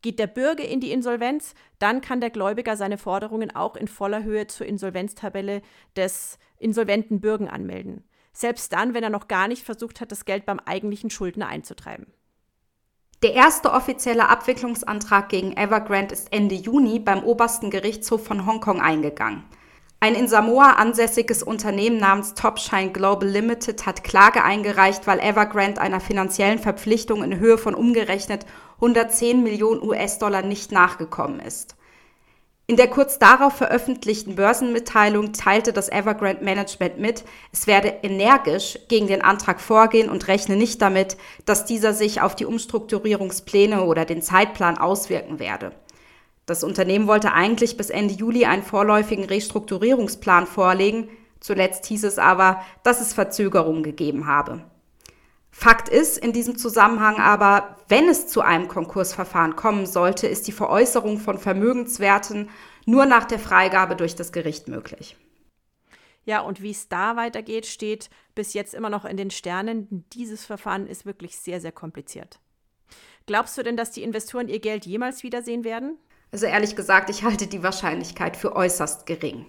Geht 0.01 0.17
der 0.17 0.25
Bürger 0.25 0.65
in 0.65 0.79
die 0.79 0.91
Insolvenz, 0.91 1.53
dann 1.77 2.01
kann 2.01 2.19
der 2.19 2.31
Gläubiger 2.31 2.75
seine 2.77 2.97
Forderungen 2.97 3.55
auch 3.55 3.75
in 3.75 3.87
voller 3.87 4.23
Höhe 4.23 4.47
zur 4.47 4.65
Insolvenztabelle 4.65 5.61
des 5.95 6.39
insolventen 6.57 7.21
Bürgen 7.21 7.47
anmelden. 7.47 8.03
Selbst 8.33 8.73
dann, 8.73 8.95
wenn 8.95 9.03
er 9.03 9.11
noch 9.11 9.27
gar 9.27 9.47
nicht 9.47 9.63
versucht 9.63 10.01
hat, 10.01 10.11
das 10.11 10.25
Geld 10.25 10.47
beim 10.47 10.59
eigentlichen 10.59 11.11
Schuldner 11.11 11.47
einzutreiben. 11.47 12.07
Der 13.23 13.33
erste 13.33 13.71
offizielle 13.71 14.27
Abwicklungsantrag 14.27 15.29
gegen 15.29 15.55
Evergrande 15.55 16.13
ist 16.13 16.33
Ende 16.33 16.55
Juni 16.55 16.99
beim 16.99 17.23
obersten 17.23 17.69
Gerichtshof 17.69 18.25
von 18.25 18.45
Hongkong 18.45 18.81
eingegangen. 18.81 19.43
Ein 20.01 20.15
in 20.15 20.27
Samoa 20.27 20.71
ansässiges 20.73 21.41
Unternehmen 21.41 21.97
namens 21.97 22.33
Topshine 22.33 22.91
Global 22.91 23.27
Limited 23.27 23.85
hat 23.85 24.03
Klage 24.03 24.43
eingereicht, 24.43 25.07
weil 25.07 25.19
Evergrande 25.19 25.79
einer 25.79 26.01
finanziellen 26.01 26.59
Verpflichtung 26.59 27.23
in 27.23 27.39
Höhe 27.39 27.57
von 27.57 27.73
umgerechnet 27.73 28.45
110 28.75 29.41
Millionen 29.41 29.81
US-Dollar 29.81 30.41
nicht 30.41 30.73
nachgekommen 30.73 31.39
ist. 31.39 31.75
In 32.67 32.77
der 32.77 32.87
kurz 32.87 33.19
darauf 33.19 33.53
veröffentlichten 33.53 34.35
Börsenmitteilung 34.35 35.33
teilte 35.33 35.71
das 35.71 35.87
Evergrande 35.87 36.43
Management 36.43 36.97
mit, 36.97 37.23
es 37.51 37.67
werde 37.67 37.89
energisch 38.01 38.79
gegen 38.87 39.05
den 39.05 39.21
Antrag 39.21 39.61
vorgehen 39.61 40.09
und 40.09 40.27
rechne 40.27 40.55
nicht 40.55 40.81
damit, 40.81 41.15
dass 41.45 41.65
dieser 41.65 41.93
sich 41.93 42.21
auf 42.21 42.35
die 42.35 42.45
Umstrukturierungspläne 42.45 43.83
oder 43.83 44.05
den 44.05 44.23
Zeitplan 44.23 44.79
auswirken 44.79 45.37
werde. 45.37 45.73
Das 46.47 46.63
Unternehmen 46.63 47.05
wollte 47.05 47.33
eigentlich 47.33 47.77
bis 47.77 47.91
Ende 47.91 48.15
Juli 48.15 48.45
einen 48.45 48.63
vorläufigen 48.63 49.25
Restrukturierungsplan 49.25 50.47
vorlegen, 50.47 51.09
zuletzt 51.39 51.85
hieß 51.85 52.03
es 52.03 52.17
aber, 52.17 52.63
dass 52.81 52.99
es 52.99 53.13
Verzögerungen 53.13 53.83
gegeben 53.83 54.25
habe. 54.25 54.63
Fakt 55.57 55.87
ist 55.87 56.17
in 56.17 56.33
diesem 56.33 56.57
Zusammenhang 56.57 57.15
aber, 57.15 57.77
wenn 57.87 58.09
es 58.09 58.27
zu 58.27 58.41
einem 58.41 58.67
Konkursverfahren 58.67 59.55
kommen 59.55 59.85
sollte, 59.85 60.27
ist 60.27 60.47
die 60.47 60.51
Veräußerung 60.51 61.17
von 61.17 61.39
Vermögenswerten 61.39 62.49
nur 62.85 63.05
nach 63.05 63.23
der 63.23 63.39
Freigabe 63.39 63.95
durch 63.95 64.15
das 64.15 64.33
Gericht 64.33 64.67
möglich. 64.67 65.15
Ja, 66.25 66.41
und 66.41 66.61
wie 66.61 66.71
es 66.71 66.89
da 66.89 67.15
weitergeht, 67.15 67.67
steht 67.67 68.09
bis 68.35 68.53
jetzt 68.53 68.73
immer 68.73 68.89
noch 68.89 69.05
in 69.05 69.15
den 69.15 69.31
Sternen. 69.31 70.03
Dieses 70.11 70.43
Verfahren 70.43 70.87
ist 70.87 71.05
wirklich 71.05 71.37
sehr, 71.37 71.61
sehr 71.61 71.71
kompliziert. 71.71 72.37
Glaubst 73.25 73.57
du 73.57 73.63
denn, 73.63 73.77
dass 73.77 73.91
die 73.91 74.03
Investoren 74.03 74.49
ihr 74.49 74.59
Geld 74.59 74.85
jemals 74.85 75.23
wiedersehen 75.23 75.63
werden? 75.63 75.97
Also 76.33 76.47
ehrlich 76.47 76.75
gesagt, 76.75 77.09
ich 77.09 77.23
halte 77.23 77.47
die 77.47 77.63
Wahrscheinlichkeit 77.63 78.35
für 78.35 78.57
äußerst 78.57 79.05
gering. 79.05 79.45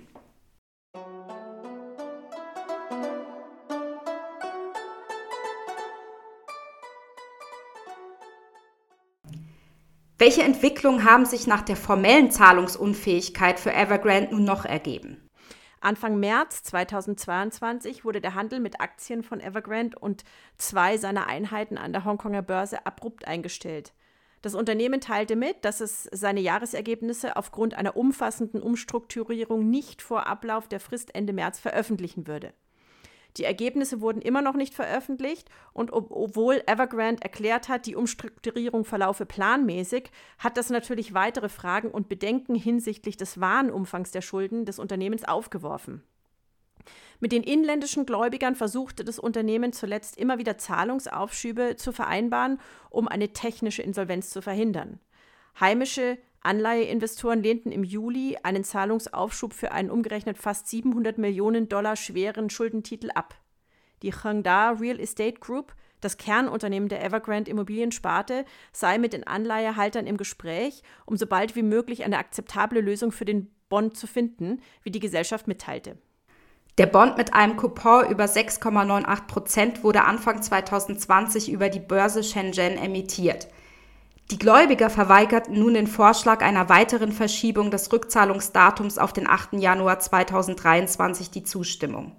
Welche 10.27 10.43
Entwicklungen 10.43 11.05
haben 11.05 11.25
sich 11.25 11.47
nach 11.47 11.63
der 11.63 11.77
formellen 11.77 12.33
Zahlungsunfähigkeit 12.33 13.61
für 13.61 13.73
Evergrande 13.73 14.35
nun 14.35 14.43
noch 14.43 14.65
ergeben? 14.65 15.31
Anfang 15.81 16.19
März 16.19 16.65
2022 16.65 18.05
wurde 18.05 18.21
der 18.21 18.35
Handel 18.35 18.59
mit 18.59 18.81
Aktien 18.81 19.23
von 19.23 19.39
Evergrande 19.39 19.97
und 19.97 20.25
zwei 20.59 20.97
seiner 20.97 21.29
Einheiten 21.29 21.79
an 21.79 21.93
der 21.93 22.05
Hongkonger 22.05 22.43
Börse 22.43 22.85
abrupt 22.87 23.29
eingestellt. 23.29 23.93
Das 24.43 24.57
Unternehmen 24.57 25.01
teilte 25.01 25.37
mit, 25.37 25.65
dass 25.65 25.81
es 25.81 26.09
seine 26.11 26.41
Jahresergebnisse 26.41 27.37
aufgrund 27.37 27.75
einer 27.75 27.97
umfassenden 27.97 28.63
Umstrukturierung 28.63 29.71
nicht 29.71 30.03
vor 30.03 30.27
Ablauf 30.27 30.67
der 30.67 30.81
Frist 30.81 31.15
Ende 31.15 31.35
März 31.35 31.61
veröffentlichen 31.61 32.27
würde. 32.27 32.53
Die 33.37 33.45
Ergebnisse 33.45 34.01
wurden 34.01 34.23
immer 34.23 34.41
noch 34.41 34.55
nicht 34.55 34.75
veröffentlicht 34.75 35.51
und 35.73 35.93
ob, 35.93 36.11
obwohl 36.11 36.63
Evergrande 36.67 37.23
erklärt 37.23 37.69
hat, 37.69 37.87
die 37.87 37.95
Umstrukturierung 37.95 38.85
verlaufe 38.85 39.27
planmäßig, 39.27 40.11
hat 40.39 40.57
das 40.57 40.71
natürlich 40.71 41.13
weitere 41.13 41.49
Fragen 41.49 41.91
und 41.91 42.09
Bedenken 42.09 42.55
hinsichtlich 42.55 43.17
des 43.17 43.39
wahren 43.39 43.71
Umfangs 43.71 44.11
der 44.11 44.23
Schulden 44.23 44.65
des 44.65 44.79
Unternehmens 44.79 45.25
aufgeworfen. 45.25 46.03
Mit 47.21 47.33
den 47.33 47.43
inländischen 47.43 48.07
Gläubigern 48.07 48.55
versuchte 48.55 49.05
das 49.05 49.19
Unternehmen 49.19 49.73
zuletzt 49.73 50.19
immer 50.19 50.39
wieder 50.39 50.59
Zahlungsaufschübe 50.59 51.77
zu 51.77 51.93
vereinbaren, 51.93 52.61
um 52.91 53.09
eine 53.09 53.33
technische 53.33 53.83
Insolvenz 53.83 54.31
zu 54.31 54.43
verhindern. 54.43 55.01
Heimische 55.59 56.19
Anleiheinvestoren 56.43 57.43
lehnten 57.43 57.73
im 57.73 57.83
Juli 57.83 58.37
einen 58.43 58.63
Zahlungsaufschub 58.63 59.53
für 59.53 59.73
einen 59.73 59.91
umgerechnet 59.91 60.39
fast 60.39 60.69
700 60.69 61.19
Millionen 61.19 61.69
Dollar 61.69 61.97
schweren 61.97 62.51
Schuldentitel 62.51 63.11
ab. 63.15 63.35
Die 64.03 64.13
Hengda 64.13 64.71
Real 64.73 65.01
Estate 65.01 65.41
Group, 65.41 65.75
das 66.01 66.19
Kernunternehmen 66.19 66.89
der 66.89 67.03
Evergrande 67.03 67.51
Immobiliensparte, 67.51 68.45
sei 68.73 68.99
mit 68.99 69.15
den 69.15 69.27
Anleihehaltern 69.27 70.07
im 70.07 70.19
Gespräch, 70.19 70.83
um 71.07 71.17
so 71.17 71.27
bald 71.27 71.57
wie 71.57 71.63
möglich 71.63 72.05
eine 72.05 72.19
akzeptable 72.19 72.81
Lösung 72.81 73.11
für 73.11 73.25
den 73.25 73.51
Bond 73.69 73.97
zu 73.97 74.07
finden, 74.07 74.61
wie 74.83 74.91
die 74.91 75.01
Gesellschaft 75.01 75.49
mitteilte. 75.49 75.97
Der 76.79 76.87
Bond 76.87 77.17
mit 77.17 77.33
einem 77.33 77.57
Coupon 77.57 78.11
über 78.11 78.27
6,98 78.27 79.27
Prozent 79.27 79.83
wurde 79.83 80.05
Anfang 80.05 80.43
2020 80.43 81.51
über 81.51 81.71
die 81.71 81.81
Börse 81.81 82.23
Shenzhen 82.23 82.77
emittiert. 82.77 83.49
Die 84.33 84.39
Gläubiger 84.39 84.91
verweigerten 84.91 85.57
nun 85.57 85.75
den 85.75 85.87
Vorschlag 85.87 86.43
einer 86.43 86.69
weiteren 86.69 87.13
Verschiebung 87.13 87.71
des 87.71 87.93
Rückzahlungsdatums 87.93 88.99
auf 88.99 89.13
den 89.13 89.29
8. 89.29 89.55
Januar 89.55 90.01
2023 90.01 91.31
die 91.31 91.45
Zustimmung. 91.45 92.17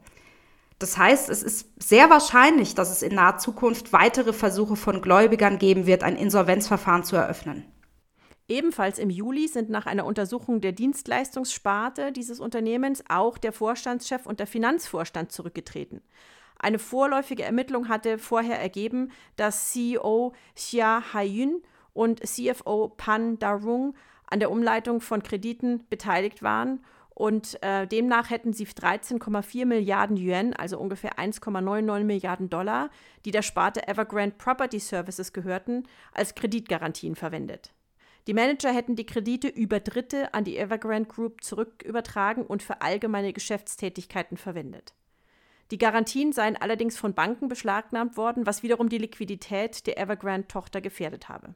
Das 0.80 0.98
heißt, 0.98 1.28
es 1.30 1.44
ist 1.44 1.68
sehr 1.84 2.10
wahrscheinlich, 2.10 2.76
dass 2.76 2.92
es 2.92 3.02
in 3.02 3.16
naher 3.16 3.40
Zukunft 3.40 3.92
weitere 3.92 4.32
Versuche 4.32 4.78
von 4.78 5.02
Gläubigern 5.02 5.58
geben 5.58 5.86
wird, 5.86 6.04
ein 6.04 6.16
Insolvenzverfahren 6.16 7.04
zu 7.04 7.18
eröffnen. 7.18 7.66
Ebenfalls 8.48 9.00
im 9.00 9.10
Juli 9.10 9.50
sind 9.50 9.70
nach 9.70 9.86
einer 9.86 10.06
Untersuchung 10.06 10.62
der 10.62 10.72
Dienstleistungssparte 10.72 12.14
dieses 12.14 12.40
Unternehmens 12.40 13.04
auch 13.10 13.38
der 13.38 13.52
Vorstandschef 13.52 14.26
und 14.26 14.40
der 14.40 14.48
Finanzvorstand 14.48 15.34
zurückgetreten. 15.34 16.02
Eine 16.58 16.80
vorläufige 16.80 17.44
Ermittlung 17.44 17.90
hatte 17.90 18.18
vorher 18.18 18.60
ergeben, 18.62 19.12
dass 19.36 19.72
CEO 19.72 20.34
Xia 20.56 21.04
Haiyun 21.14 21.62
und 21.98 22.26
CFO 22.26 22.94
Pan 22.96 23.40
Darung 23.40 23.96
an 24.28 24.40
der 24.40 24.52
Umleitung 24.52 25.02
von 25.02 25.24
Krediten 25.24 25.86
beteiligt 25.90 26.44
waren. 26.44 26.84
Und 27.10 27.62
äh, 27.64 27.88
demnach 27.88 28.30
hätten 28.30 28.54
sie 28.54 28.66
13,4 28.66 29.66
Milliarden 29.66 30.16
Yuan, 30.16 30.54
also 30.54 30.78
ungefähr 30.78 31.18
1,99 31.18 32.04
Milliarden 32.04 32.50
Dollar, 32.52 32.92
die 33.26 33.32
der 33.32 33.42
Sparte 33.42 33.88
Evergrande 33.88 34.36
Property 34.38 34.80
Services 34.80 35.34
gehörten, 35.34 35.88
als 36.14 36.36
Kreditgarantien 36.36 37.16
verwendet. 37.16 37.74
Die 38.28 38.36
Manager 38.36 38.72
hätten 38.72 38.96
die 38.96 39.08
Kredite 39.08 39.48
über 39.48 39.80
Dritte 39.80 40.36
an 40.36 40.44
die 40.44 40.58
Evergrande 40.58 41.10
Group 41.10 41.44
zurückübertragen 41.44 42.46
und 42.46 42.62
für 42.62 42.82
allgemeine 42.82 43.34
Geschäftstätigkeiten 43.34 44.38
verwendet. 44.38 44.94
Die 45.72 45.80
Garantien 45.80 46.32
seien 46.32 46.56
allerdings 46.56 46.98
von 46.98 47.16
Banken 47.16 47.48
beschlagnahmt 47.48 48.16
worden, 48.18 48.46
was 48.46 48.62
wiederum 48.62 48.90
die 48.90 49.00
Liquidität 49.00 49.88
der 49.88 49.98
Evergrande-Tochter 49.98 50.82
gefährdet 50.82 51.30
habe. 51.30 51.56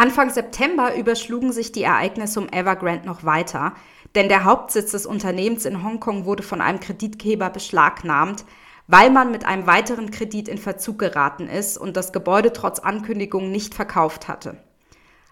Anfang 0.00 0.30
September 0.30 0.96
überschlugen 0.96 1.52
sich 1.52 1.72
die 1.72 1.82
Ereignisse 1.82 2.40
um 2.40 2.48
Evergrande 2.48 3.04
noch 3.04 3.22
weiter, 3.22 3.74
denn 4.14 4.30
der 4.30 4.44
Hauptsitz 4.44 4.92
des 4.92 5.04
Unternehmens 5.04 5.66
in 5.66 5.84
Hongkong 5.84 6.24
wurde 6.24 6.42
von 6.42 6.62
einem 6.62 6.80
Kreditgeber 6.80 7.50
beschlagnahmt, 7.50 8.46
weil 8.86 9.10
man 9.10 9.30
mit 9.30 9.44
einem 9.44 9.66
weiteren 9.66 10.10
Kredit 10.10 10.48
in 10.48 10.56
Verzug 10.56 10.98
geraten 11.00 11.48
ist 11.48 11.76
und 11.76 11.98
das 11.98 12.14
Gebäude 12.14 12.54
trotz 12.54 12.78
Ankündigung 12.78 13.50
nicht 13.50 13.74
verkauft 13.74 14.26
hatte. 14.26 14.56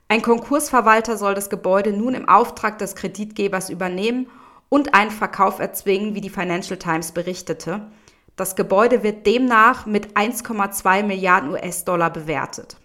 Ein 0.08 0.20
Konkursverwalter 0.20 1.16
soll 1.16 1.32
das 1.32 1.48
Gebäude 1.48 1.94
nun 1.94 2.12
im 2.12 2.28
Auftrag 2.28 2.76
des 2.76 2.94
Kreditgebers 2.94 3.70
übernehmen 3.70 4.26
und 4.68 4.92
einen 4.92 5.10
Verkauf 5.10 5.60
erzwingen, 5.60 6.14
wie 6.14 6.20
die 6.20 6.28
Financial 6.28 6.78
Times 6.78 7.12
berichtete. 7.12 7.90
Das 8.36 8.54
Gebäude 8.54 9.02
wird 9.02 9.26
demnach 9.26 9.86
mit 9.86 10.14
1,2 10.14 11.04
Milliarden 11.04 11.52
US-Dollar 11.52 12.10
bewertet. 12.10 12.76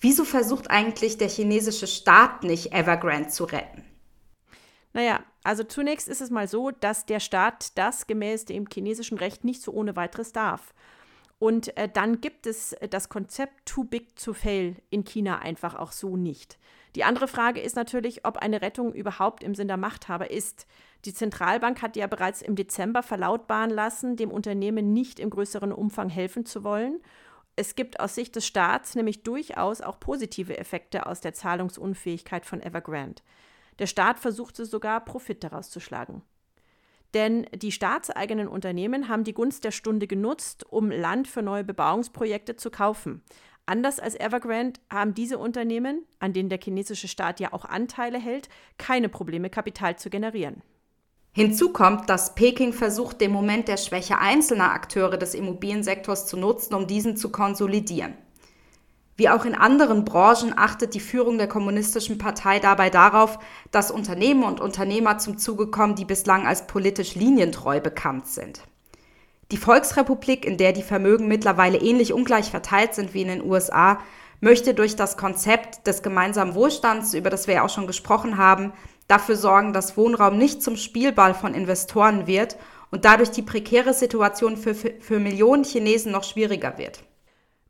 Wieso 0.00 0.24
versucht 0.24 0.70
eigentlich 0.70 1.18
der 1.18 1.28
chinesische 1.28 1.88
Staat 1.88 2.44
nicht, 2.44 2.72
Evergrande 2.72 3.28
zu 3.28 3.44
retten? 3.44 3.84
Naja, 4.92 5.20
also 5.42 5.64
zunächst 5.64 6.08
ist 6.08 6.20
es 6.20 6.30
mal 6.30 6.48
so, 6.48 6.70
dass 6.70 7.04
der 7.06 7.20
Staat 7.20 7.76
das 7.76 8.06
gemäß 8.06 8.44
dem 8.44 8.66
chinesischen 8.72 9.18
Recht 9.18 9.44
nicht 9.44 9.62
so 9.62 9.72
ohne 9.72 9.96
weiteres 9.96 10.32
darf. 10.32 10.72
Und 11.40 11.76
äh, 11.76 11.88
dann 11.88 12.20
gibt 12.20 12.46
es 12.46 12.72
äh, 12.74 12.88
das 12.88 13.08
Konzept 13.08 13.66
Too 13.66 13.84
Big 13.84 14.16
to 14.16 14.32
Fail 14.32 14.76
in 14.90 15.04
China 15.04 15.38
einfach 15.38 15.74
auch 15.74 15.92
so 15.92 16.16
nicht. 16.16 16.58
Die 16.96 17.04
andere 17.04 17.28
Frage 17.28 17.60
ist 17.60 17.76
natürlich, 17.76 18.24
ob 18.24 18.38
eine 18.38 18.60
Rettung 18.60 18.92
überhaupt 18.92 19.44
im 19.44 19.54
Sinn 19.54 19.68
der 19.68 19.76
Machthaber 19.76 20.30
ist. 20.30 20.66
Die 21.04 21.14
Zentralbank 21.14 21.80
hat 21.80 21.96
ja 21.96 22.08
bereits 22.08 22.42
im 22.42 22.56
Dezember 22.56 23.02
verlautbaren 23.02 23.70
lassen, 23.70 24.16
dem 24.16 24.32
Unternehmen 24.32 24.92
nicht 24.92 25.20
im 25.20 25.30
größeren 25.30 25.72
Umfang 25.72 26.08
helfen 26.08 26.44
zu 26.44 26.64
wollen 26.64 27.00
es 27.58 27.74
gibt 27.74 27.98
aus 27.98 28.14
Sicht 28.14 28.36
des 28.36 28.46
Staats 28.46 28.94
nämlich 28.94 29.24
durchaus 29.24 29.80
auch 29.80 29.98
positive 29.98 30.56
Effekte 30.56 31.06
aus 31.06 31.20
der 31.20 31.34
Zahlungsunfähigkeit 31.34 32.46
von 32.46 32.62
Evergrande. 32.62 33.20
Der 33.80 33.86
Staat 33.86 34.20
versuchte 34.20 34.64
sogar 34.64 35.04
Profit 35.04 35.42
daraus 35.42 35.68
zu 35.68 35.80
schlagen. 35.80 36.22
Denn 37.14 37.46
die 37.52 37.72
staatseigenen 37.72 38.46
Unternehmen 38.46 39.08
haben 39.08 39.24
die 39.24 39.32
Gunst 39.32 39.64
der 39.64 39.72
Stunde 39.72 40.06
genutzt, 40.06 40.70
um 40.70 40.90
Land 40.90 41.26
für 41.26 41.42
neue 41.42 41.64
Bebauungsprojekte 41.64 42.54
zu 42.54 42.70
kaufen. 42.70 43.22
Anders 43.66 43.98
als 43.98 44.14
Evergrande 44.14 44.78
haben 44.88 45.14
diese 45.14 45.38
Unternehmen, 45.38 46.04
an 46.20 46.32
denen 46.32 46.50
der 46.50 46.60
chinesische 46.62 47.08
Staat 47.08 47.40
ja 47.40 47.52
auch 47.52 47.64
Anteile 47.64 48.18
hält, 48.18 48.48
keine 48.78 49.08
Probleme, 49.08 49.50
Kapital 49.50 49.98
zu 49.98 50.10
generieren. 50.10 50.62
Hinzu 51.38 51.68
kommt, 51.68 52.10
dass 52.10 52.34
Peking 52.34 52.72
versucht, 52.72 53.20
den 53.20 53.30
Moment 53.30 53.68
der 53.68 53.76
Schwäche 53.76 54.18
einzelner 54.18 54.72
Akteure 54.72 55.16
des 55.16 55.34
Immobiliensektors 55.34 56.26
zu 56.26 56.36
nutzen, 56.36 56.74
um 56.74 56.88
diesen 56.88 57.16
zu 57.16 57.30
konsolidieren. 57.30 58.14
Wie 59.14 59.28
auch 59.28 59.44
in 59.44 59.54
anderen 59.54 60.04
Branchen 60.04 60.52
achtet 60.56 60.94
die 60.94 61.00
Führung 61.00 61.38
der 61.38 61.46
Kommunistischen 61.46 62.18
Partei 62.18 62.58
dabei 62.58 62.90
darauf, 62.90 63.38
dass 63.70 63.92
Unternehmen 63.92 64.42
und 64.42 64.60
Unternehmer 64.60 65.18
zum 65.18 65.38
Zuge 65.38 65.68
kommen, 65.68 65.94
die 65.94 66.04
bislang 66.04 66.44
als 66.44 66.66
politisch 66.66 67.14
linientreu 67.14 67.78
bekannt 67.78 68.26
sind. 68.26 68.62
Die 69.52 69.58
Volksrepublik, 69.58 70.44
in 70.44 70.56
der 70.56 70.72
die 70.72 70.82
Vermögen 70.82 71.28
mittlerweile 71.28 71.78
ähnlich 71.78 72.12
ungleich 72.12 72.50
verteilt 72.50 72.94
sind 72.94 73.14
wie 73.14 73.22
in 73.22 73.28
den 73.28 73.44
USA, 73.44 74.00
möchte 74.40 74.74
durch 74.74 74.96
das 74.96 75.16
Konzept 75.16 75.86
des 75.86 76.02
gemeinsamen 76.02 76.56
Wohlstands, 76.56 77.14
über 77.14 77.30
das 77.30 77.46
wir 77.46 77.54
ja 77.54 77.64
auch 77.64 77.70
schon 77.70 77.86
gesprochen 77.86 78.38
haben, 78.38 78.72
dafür 79.08 79.36
sorgen, 79.36 79.72
dass 79.72 79.96
Wohnraum 79.96 80.38
nicht 80.38 80.62
zum 80.62 80.76
Spielball 80.76 81.34
von 81.34 81.54
Investoren 81.54 82.26
wird 82.26 82.56
und 82.90 83.04
dadurch 83.04 83.30
die 83.30 83.42
prekäre 83.42 83.94
Situation 83.94 84.56
für, 84.56 84.74
für, 84.74 84.94
für 85.00 85.18
Millionen 85.18 85.64
Chinesen 85.64 86.12
noch 86.12 86.24
schwieriger 86.24 86.78
wird. 86.78 87.02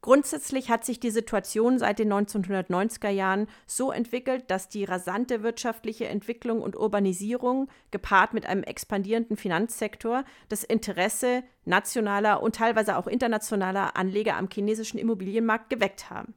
Grundsätzlich 0.01 0.71
hat 0.71 0.85
sich 0.85 1.01
die 1.01 1.11
Situation 1.11 1.79
seit 1.79 1.99
den 1.99 2.13
1990er 2.13 3.09
Jahren 3.09 3.49
so 3.67 3.91
entwickelt, 3.91 4.45
dass 4.49 4.69
die 4.69 4.85
rasante 4.85 5.43
wirtschaftliche 5.43 6.07
Entwicklung 6.07 6.63
und 6.63 6.77
Urbanisierung 6.77 7.69
gepaart 7.91 8.33
mit 8.33 8.47
einem 8.47 8.63
expandierenden 8.63 9.37
Finanzsektor 9.37 10.25
das 10.49 10.63
Interesse 10.63 11.43
nationaler 11.65 12.43
und 12.43 12.55
teilweise 12.55 12.97
auch 12.97 13.09
internationaler 13.09 13.97
Anleger 13.97 14.37
am 14.37 14.49
chinesischen 14.53 14.99
Immobilienmarkt 14.99 15.69
geweckt 15.69 16.11
haben. 16.11 16.35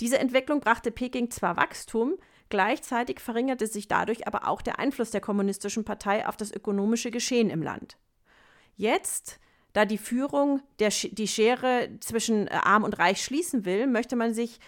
Diese 0.00 0.18
Entwicklung 0.18 0.60
brachte 0.60 0.90
Peking 0.90 1.30
zwar 1.30 1.56
Wachstum, 1.56 2.14
gleichzeitig 2.48 3.20
verringerte 3.20 3.66
sich 3.66 3.88
dadurch 3.88 4.26
aber 4.26 4.48
auch 4.48 4.62
der 4.62 4.78
Einfluss 4.78 5.10
der 5.10 5.20
kommunistischen 5.20 5.84
Partei 5.84 6.26
auf 6.26 6.36
das 6.36 6.52
ökonomische 6.52 7.10
Geschehen 7.10 7.50
im 7.50 7.62
Land. 7.62 7.96
Jetzt 8.76 9.40
da 9.72 9.84
die 9.84 9.98
Führung 9.98 10.60
der, 10.78 10.90
die 10.90 11.28
Schere 11.28 11.88
zwischen 12.00 12.48
äh, 12.48 12.50
Arm 12.50 12.84
und 12.84 12.98
Reich 12.98 13.22
schließen 13.22 13.64
will, 13.64 13.86
möchte 13.86 14.16
man 14.16 14.34
sich 14.34 14.60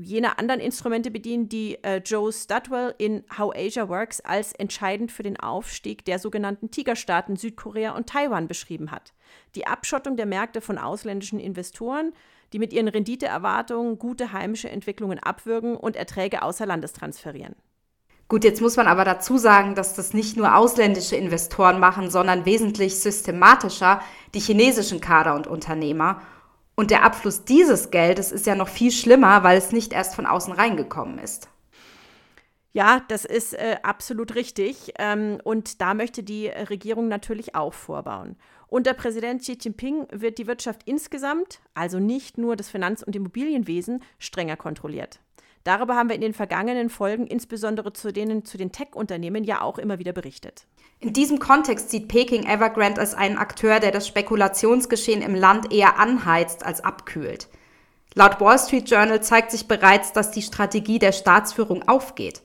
jener 0.00 0.38
anderen 0.38 0.60
Instrumente 0.60 1.10
bedienen, 1.10 1.48
die 1.48 1.82
äh, 1.82 1.96
Joe 1.96 2.32
Studwell 2.32 2.94
in 2.98 3.24
How 3.36 3.52
Asia 3.54 3.88
Works 3.88 4.20
als 4.20 4.52
entscheidend 4.52 5.10
für 5.10 5.24
den 5.24 5.38
Aufstieg 5.38 6.04
der 6.04 6.18
sogenannten 6.18 6.70
Tigerstaaten 6.70 7.36
Südkorea 7.36 7.96
und 7.96 8.08
Taiwan 8.08 8.46
beschrieben 8.46 8.90
hat. 8.90 9.12
Die 9.56 9.66
Abschottung 9.66 10.16
der 10.16 10.26
Märkte 10.26 10.60
von 10.60 10.78
ausländischen 10.78 11.40
Investoren, 11.40 12.12
die 12.54 12.60
mit 12.60 12.72
ihren 12.72 12.86
Renditeerwartungen 12.86 13.98
gute 13.98 14.32
heimische 14.32 14.70
Entwicklungen 14.70 15.18
abwürgen 15.18 15.76
und 15.76 15.96
Erträge 15.96 16.42
außer 16.42 16.64
Landes 16.64 16.92
transferieren. 16.92 17.56
Gut, 18.28 18.44
jetzt 18.44 18.62
muss 18.62 18.76
man 18.76 18.86
aber 18.86 19.04
dazu 19.04 19.38
sagen, 19.38 19.74
dass 19.74 19.94
das 19.94 20.14
nicht 20.14 20.36
nur 20.36 20.56
ausländische 20.56 21.16
Investoren 21.16 21.80
machen, 21.80 22.10
sondern 22.10 22.46
wesentlich 22.46 23.00
systematischer 23.00 24.00
die 24.34 24.40
chinesischen 24.40 25.00
Kader 25.00 25.34
und 25.34 25.48
Unternehmer. 25.48 26.22
Und 26.76 26.92
der 26.92 27.04
Abfluss 27.04 27.44
dieses 27.44 27.90
Geldes 27.90 28.30
ist 28.30 28.46
ja 28.46 28.54
noch 28.54 28.68
viel 28.68 28.92
schlimmer, 28.92 29.42
weil 29.42 29.58
es 29.58 29.72
nicht 29.72 29.92
erst 29.92 30.14
von 30.14 30.24
außen 30.24 30.52
reingekommen 30.52 31.18
ist. 31.18 31.48
Ja, 32.72 33.02
das 33.08 33.24
ist 33.24 33.54
äh, 33.54 33.78
absolut 33.82 34.36
richtig. 34.36 34.94
Ähm, 34.98 35.38
und 35.42 35.80
da 35.80 35.94
möchte 35.94 36.22
die 36.22 36.48
Regierung 36.48 37.08
natürlich 37.08 37.54
auch 37.54 37.74
vorbauen. 37.74 38.36
Unter 38.68 38.94
Präsident 38.94 39.42
Xi 39.42 39.58
Jinping 39.60 40.06
wird 40.10 40.38
die 40.38 40.46
Wirtschaft 40.46 40.82
insgesamt, 40.84 41.60
also 41.74 41.98
nicht 41.98 42.38
nur 42.38 42.56
das 42.56 42.68
Finanz- 42.68 43.02
und 43.02 43.14
Immobilienwesen, 43.14 44.02
strenger 44.18 44.56
kontrolliert. 44.56 45.20
Darüber 45.64 45.96
haben 45.96 46.10
wir 46.10 46.16
in 46.16 46.20
den 46.20 46.34
vergangenen 46.34 46.90
Folgen, 46.90 47.26
insbesondere 47.26 47.94
zu, 47.94 48.12
denen, 48.12 48.44
zu 48.44 48.58
den 48.58 48.70
Tech-Unternehmen, 48.70 49.44
ja 49.44 49.62
auch 49.62 49.78
immer 49.78 49.98
wieder 49.98 50.12
berichtet. 50.12 50.66
In 51.00 51.14
diesem 51.14 51.38
Kontext 51.38 51.90
sieht 51.90 52.08
Peking 52.08 52.44
Evergrande 52.44 53.00
als 53.00 53.14
einen 53.14 53.38
Akteur, 53.38 53.80
der 53.80 53.90
das 53.90 54.06
Spekulationsgeschehen 54.06 55.22
im 55.22 55.34
Land 55.34 55.72
eher 55.72 55.98
anheizt 55.98 56.64
als 56.64 56.84
abkühlt. 56.84 57.48
Laut 58.14 58.40
Wall 58.40 58.58
Street 58.58 58.88
Journal 58.88 59.22
zeigt 59.22 59.50
sich 59.50 59.66
bereits, 59.66 60.12
dass 60.12 60.30
die 60.30 60.42
Strategie 60.42 60.98
der 60.98 61.12
Staatsführung 61.12 61.82
aufgeht. 61.88 62.42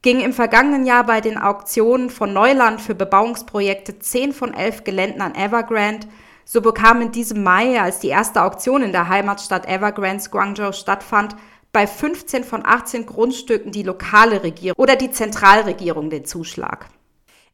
Ging 0.00 0.20
im 0.20 0.32
vergangenen 0.32 0.86
Jahr 0.86 1.04
bei 1.04 1.20
den 1.20 1.36
Auktionen 1.38 2.08
von 2.08 2.32
Neuland 2.32 2.80
für 2.80 2.94
Bebauungsprojekte 2.94 3.98
10 3.98 4.32
von 4.32 4.54
11 4.54 4.84
Geländen 4.84 5.20
an 5.20 5.34
Evergrande, 5.34 6.06
so 6.44 6.60
bekam 6.60 7.02
in 7.02 7.10
diesem 7.10 7.42
Mai, 7.42 7.80
als 7.80 7.98
die 7.98 8.08
erste 8.08 8.42
Auktion 8.42 8.82
in 8.82 8.92
der 8.92 9.08
Heimatstadt 9.08 9.66
Evergrandes 9.66 10.30
Guangzhou 10.30 10.70
stattfand, 10.70 11.34
bei 11.72 11.88
15 11.88 12.44
von 12.44 12.64
18 12.64 13.06
Grundstücken 13.06 13.72
die 13.72 13.82
lokale 13.82 14.44
Regierung 14.44 14.80
oder 14.80 14.94
die 14.94 15.10
Zentralregierung 15.10 16.10
den 16.10 16.24
Zuschlag. 16.24 16.88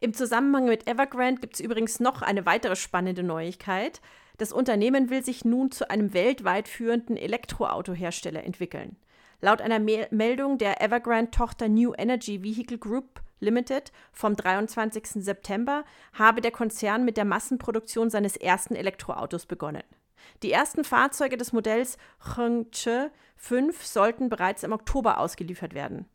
Im 0.01 0.13
Zusammenhang 0.13 0.67
mit 0.67 0.87
Evergrande 0.87 1.41
gibt 1.41 1.55
es 1.55 1.61
übrigens 1.61 1.99
noch 1.99 2.21
eine 2.21 2.45
weitere 2.45 2.77
spannende 2.77 3.23
Neuigkeit. 3.23 4.03
Das 4.37 4.53
Unternehmen 4.53 5.09
will 5.09 5.25
sich 5.25 5.47
nun 5.47 5.71
zu 5.71 5.89
einem 5.89 6.13
weltweit 6.13 6.69
führenden 6.69 7.17
Elektroautohersteller 7.17 8.45
entwickeln. 8.45 8.97
Laut 9.45 9.61
einer 9.61 9.79
Me 9.79 10.09
Meldung 10.11 10.57
der 10.57 10.81
Evergrande-Tochter 10.81 11.69
New 11.69 11.93
Energy 11.99 12.43
Vehicle 12.43 12.79
Group 12.79 13.21
Limited 13.41 13.93
vom 14.11 14.35
23. 14.37 15.23
September 15.23 15.85
habe 16.15 16.41
der 16.41 16.51
Konzern 16.51 17.05
mit 17.05 17.19
der 17.19 17.27
Massenproduktion 17.27 18.09
seines 18.09 18.39
ersten 18.39 18.75
Elektroautos 18.75 19.45
begonnen. 19.45 19.83
Die 20.43 20.51
ersten 20.51 20.83
Fahrzeuge 20.83 21.37
des 21.37 21.53
Modells 21.53 21.99
Hongche 22.39 23.11
5 23.37 23.85
sollten 23.85 24.31
bereits 24.31 24.63
im 24.63 24.73
Oktober 24.73 25.19
ausgeliefert 25.19 25.75
werden. 25.75 26.07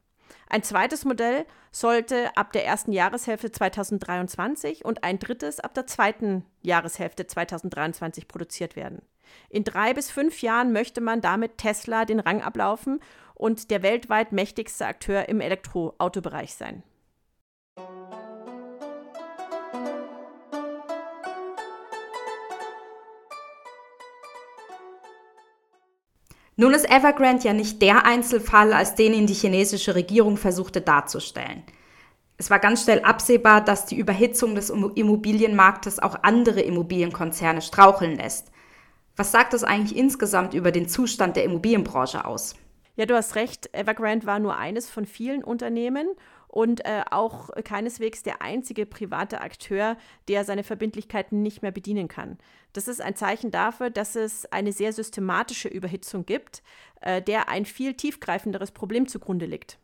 Ein 0.48 0.64
zweites 0.64 1.06
Modell 1.06 1.46
sollte 1.72 2.36
ab 2.36 2.52
der 2.52 2.66
ersten 2.66 2.92
Jahreshälfte 2.92 3.52
2023 3.52 4.86
und 4.86 5.04
ein 5.04 5.20
drittes 5.20 5.60
ab 5.60 5.76
der 5.76 5.86
zweiten 5.86 6.48
Jahreshälfte 6.64 7.28
2023 7.28 8.28
produziert 8.28 8.76
werden. 8.76 9.04
In 9.50 9.64
drei 9.64 9.94
bis 9.94 10.12
fünf 10.12 10.42
Jahren 10.42 10.72
möchte 10.72 11.02
man 11.02 11.22
damit 11.22 11.58
Tesla 11.58 12.06
den 12.06 12.20
Rang 12.20 12.42
ablaufen 12.42 13.00
und 13.34 13.72
der 13.72 13.84
weltweit 13.84 14.32
mächtigste 14.32 14.86
Akteur 14.86 15.30
im 15.30 15.42
Elektroautobereich 15.42 16.54
sein. 16.54 16.84
Nun 26.60 26.74
ist 26.74 26.92
Evergrande 26.92 27.48
ja 27.48 27.54
nicht 27.54 27.82
der 27.82 28.06
Einzelfall, 28.06 28.74
als 28.74 28.94
den 28.96 29.14
ihn 29.14 29.28
die 29.28 29.34
chinesische 29.34 29.96
Regierung 29.96 30.36
versuchte 30.36 30.82
darzustellen. 30.82 31.64
Es 32.36 32.50
war 32.50 32.60
ganz 32.60 32.84
schnell 32.84 33.00
absehbar, 33.00 33.64
dass 33.64 33.86
die 33.86 33.96
Überhitzung 33.96 34.56
des 34.56 34.70
Immobilienmarktes 34.70 36.00
auch 36.00 36.24
andere 36.24 36.60
Immobilienkonzerne 36.60 37.62
straucheln 37.62 38.18
lässt. 38.18 38.52
Was 39.20 39.34
sagt 39.34 39.52
das 39.52 39.66
eigentlich 39.66 39.98
insgesamt 39.98 40.54
über 40.54 40.72
den 40.72 40.88
Zustand 40.88 41.36
der 41.36 41.44
Immobilienbranche 41.44 42.24
aus? 42.24 42.56
Ja, 42.96 43.06
du 43.06 43.16
hast 43.16 43.36
recht, 43.36 43.70
Evergrande 43.74 44.26
war 44.26 44.40
nur 44.40 44.56
eines 44.56 44.90
von 44.90 45.06
vielen 45.06 45.44
Unternehmen 45.44 46.08
und 46.48 46.86
äh, 46.86 47.04
auch 47.12 47.50
keineswegs 47.66 48.24
der 48.24 48.42
einzige 48.42 48.86
private 48.86 49.42
Akteur, 49.42 49.98
der 50.30 50.46
seine 50.46 50.64
Verbindlichkeiten 50.64 51.42
nicht 51.42 51.62
mehr 51.62 51.74
bedienen 51.74 52.08
kann. 52.08 52.38
Das 52.72 52.88
ist 52.88 53.02
ein 53.02 53.18
Zeichen 53.18 53.52
dafür, 53.52 53.90
dass 53.90 54.16
es 54.16 54.46
eine 54.54 54.72
sehr 54.72 54.94
systematische 54.94 55.68
Überhitzung 55.68 56.26
gibt, 56.26 56.64
äh, 57.02 57.22
der 57.22 57.50
ein 57.50 57.66
viel 57.66 57.96
tiefgreifenderes 57.96 58.72
Problem 58.72 59.06
zugrunde 59.06 59.48
liegt. 59.48 59.80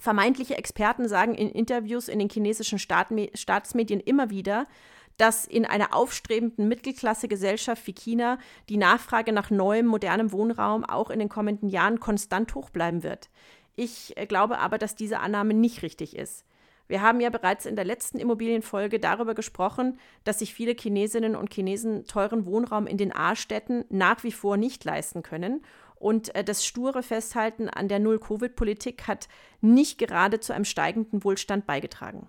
Vermeintliche 0.00 0.56
Experten 0.56 1.08
sagen 1.08 1.36
in 1.36 1.48
Interviews 1.48 2.08
in 2.08 2.18
den 2.18 2.28
chinesischen 2.28 2.80
Staatme 2.80 3.30
Staatsmedien 3.34 4.00
immer 4.00 4.30
wieder, 4.30 4.66
dass 5.16 5.44
in 5.44 5.64
einer 5.64 5.94
aufstrebenden 5.94 6.68
Mittelklasse-Gesellschaft 6.68 7.86
wie 7.86 7.94
China 7.94 8.38
die 8.68 8.76
Nachfrage 8.76 9.32
nach 9.32 9.50
neuem, 9.50 9.86
modernem 9.86 10.32
Wohnraum 10.32 10.84
auch 10.84 11.10
in 11.10 11.18
den 11.18 11.28
kommenden 11.28 11.68
Jahren 11.68 12.00
konstant 12.00 12.54
hoch 12.54 12.70
bleiben 12.70 13.02
wird. 13.02 13.30
Ich 13.76 14.16
äh, 14.16 14.26
glaube 14.26 14.58
aber, 14.58 14.78
dass 14.78 14.94
diese 14.94 15.20
Annahme 15.20 15.54
nicht 15.54 15.82
richtig 15.82 16.16
ist. 16.16 16.44
Wir 16.88 17.02
haben 17.02 17.20
ja 17.20 17.30
bereits 17.30 17.66
in 17.66 17.74
der 17.74 17.84
letzten 17.84 18.18
Immobilienfolge 18.18 19.00
darüber 19.00 19.34
gesprochen, 19.34 19.98
dass 20.24 20.38
sich 20.38 20.54
viele 20.54 20.72
Chinesinnen 20.72 21.34
und 21.34 21.52
Chinesen 21.52 22.04
teuren 22.04 22.46
Wohnraum 22.46 22.86
in 22.86 22.96
den 22.96 23.14
A-Städten 23.14 23.84
nach 23.88 24.22
wie 24.22 24.32
vor 24.32 24.56
nicht 24.56 24.84
leisten 24.84 25.22
können. 25.22 25.62
Und 25.96 26.34
äh, 26.34 26.44
das 26.44 26.64
sture 26.64 27.02
Festhalten 27.02 27.68
an 27.68 27.88
der 27.88 27.98
Null-Covid-Politik 27.98 29.08
hat 29.08 29.28
nicht 29.60 29.98
gerade 29.98 30.40
zu 30.40 30.52
einem 30.52 30.64
steigenden 30.64 31.24
Wohlstand 31.24 31.66
beigetragen. 31.66 32.28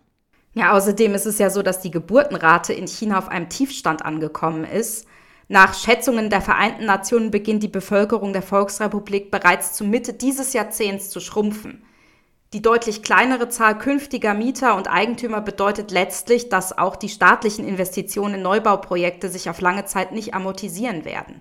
Ja, 0.58 0.74
außerdem 0.74 1.14
ist 1.14 1.28
es 1.28 1.38
ja 1.38 1.52
so, 1.52 1.62
dass 1.62 1.82
die 1.82 1.92
Geburtenrate 1.92 2.74
in 2.74 2.88
China 2.88 3.20
auf 3.20 3.28
einem 3.28 3.48
Tiefstand 3.48 4.04
angekommen 4.04 4.64
ist. 4.64 5.06
Nach 5.48 5.76
Schätzungen 5.76 6.32
der 6.32 6.42
Vereinten 6.42 6.86
Nationen 6.86 7.30
beginnt 7.30 7.62
die 7.62 7.68
Bevölkerung 7.68 8.34
der 8.34 8.42
Volksrepublik 8.42 9.30
bereits 9.30 9.74
zur 9.74 9.86
Mitte 9.86 10.14
dieses 10.14 10.54
Jahrzehnts 10.54 11.12
zu 11.12 11.20
schrumpfen. 11.20 11.84
Die 12.54 12.64
deutlich 12.64 13.04
kleinere 13.04 13.50
Zahl 13.50 13.78
künftiger 13.78 14.34
Mieter 14.34 14.76
und 14.76 14.90
Eigentümer 14.90 15.42
bedeutet 15.42 15.92
letztlich, 15.92 16.50
dass 16.50 16.76
auch 16.76 16.96
die 16.96 17.10
staatlichen 17.10 17.68
Investitionen 17.68 18.34
in 18.34 18.42
Neubauprojekte 18.42 19.30
sich 19.30 19.52
auf 19.52 19.62
lange 19.62 19.86
Zeit 19.86 20.12
nicht 20.12 20.34
amortisieren 20.34 21.06
werden. 21.06 21.40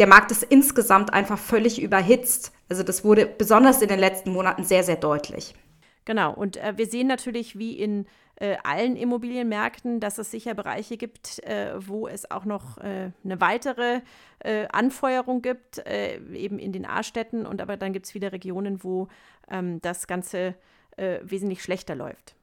Der 0.00 0.08
Markt 0.08 0.32
ist 0.32 0.42
insgesamt 0.42 1.12
einfach 1.12 1.38
völlig 1.38 1.80
überhitzt. 1.80 2.50
Also 2.68 2.82
das 2.82 3.04
wurde 3.04 3.24
besonders 3.24 3.82
in 3.82 3.88
den 3.88 4.00
letzten 4.00 4.32
Monaten 4.32 4.64
sehr, 4.64 4.82
sehr 4.82 4.96
deutlich. 4.96 5.54
Genau, 6.08 6.32
und 6.32 6.56
äh, 6.56 6.72
wir 6.78 6.86
sehen 6.86 7.06
natürlich, 7.06 7.58
wie 7.58 7.78
in 7.78 8.06
äh, 8.36 8.56
allen 8.64 8.96
Immobilienmärkten, 8.96 10.00
dass 10.00 10.16
es 10.16 10.30
sicher 10.30 10.54
Bereiche 10.54 10.96
gibt, 10.96 11.44
äh, 11.44 11.74
wo 11.86 12.08
es 12.08 12.30
auch 12.30 12.46
noch 12.46 12.78
äh, 12.78 13.10
eine 13.22 13.40
weitere 13.42 14.00
äh, 14.38 14.66
Anfeuerung 14.68 15.42
gibt, 15.42 15.86
äh, 15.86 16.16
eben 16.32 16.58
in 16.58 16.72
den 16.72 16.86
A-Städten. 16.86 17.44
Und 17.44 17.60
aber 17.60 17.76
dann 17.76 17.92
gibt 17.92 18.06
es 18.06 18.14
wieder 18.14 18.32
Regionen, 18.32 18.82
wo 18.82 19.08
ähm, 19.50 19.82
das 19.82 20.06
Ganze 20.06 20.54
wesentlich 21.22 21.62
schlechter 21.62 21.94
läuft. 21.94 22.34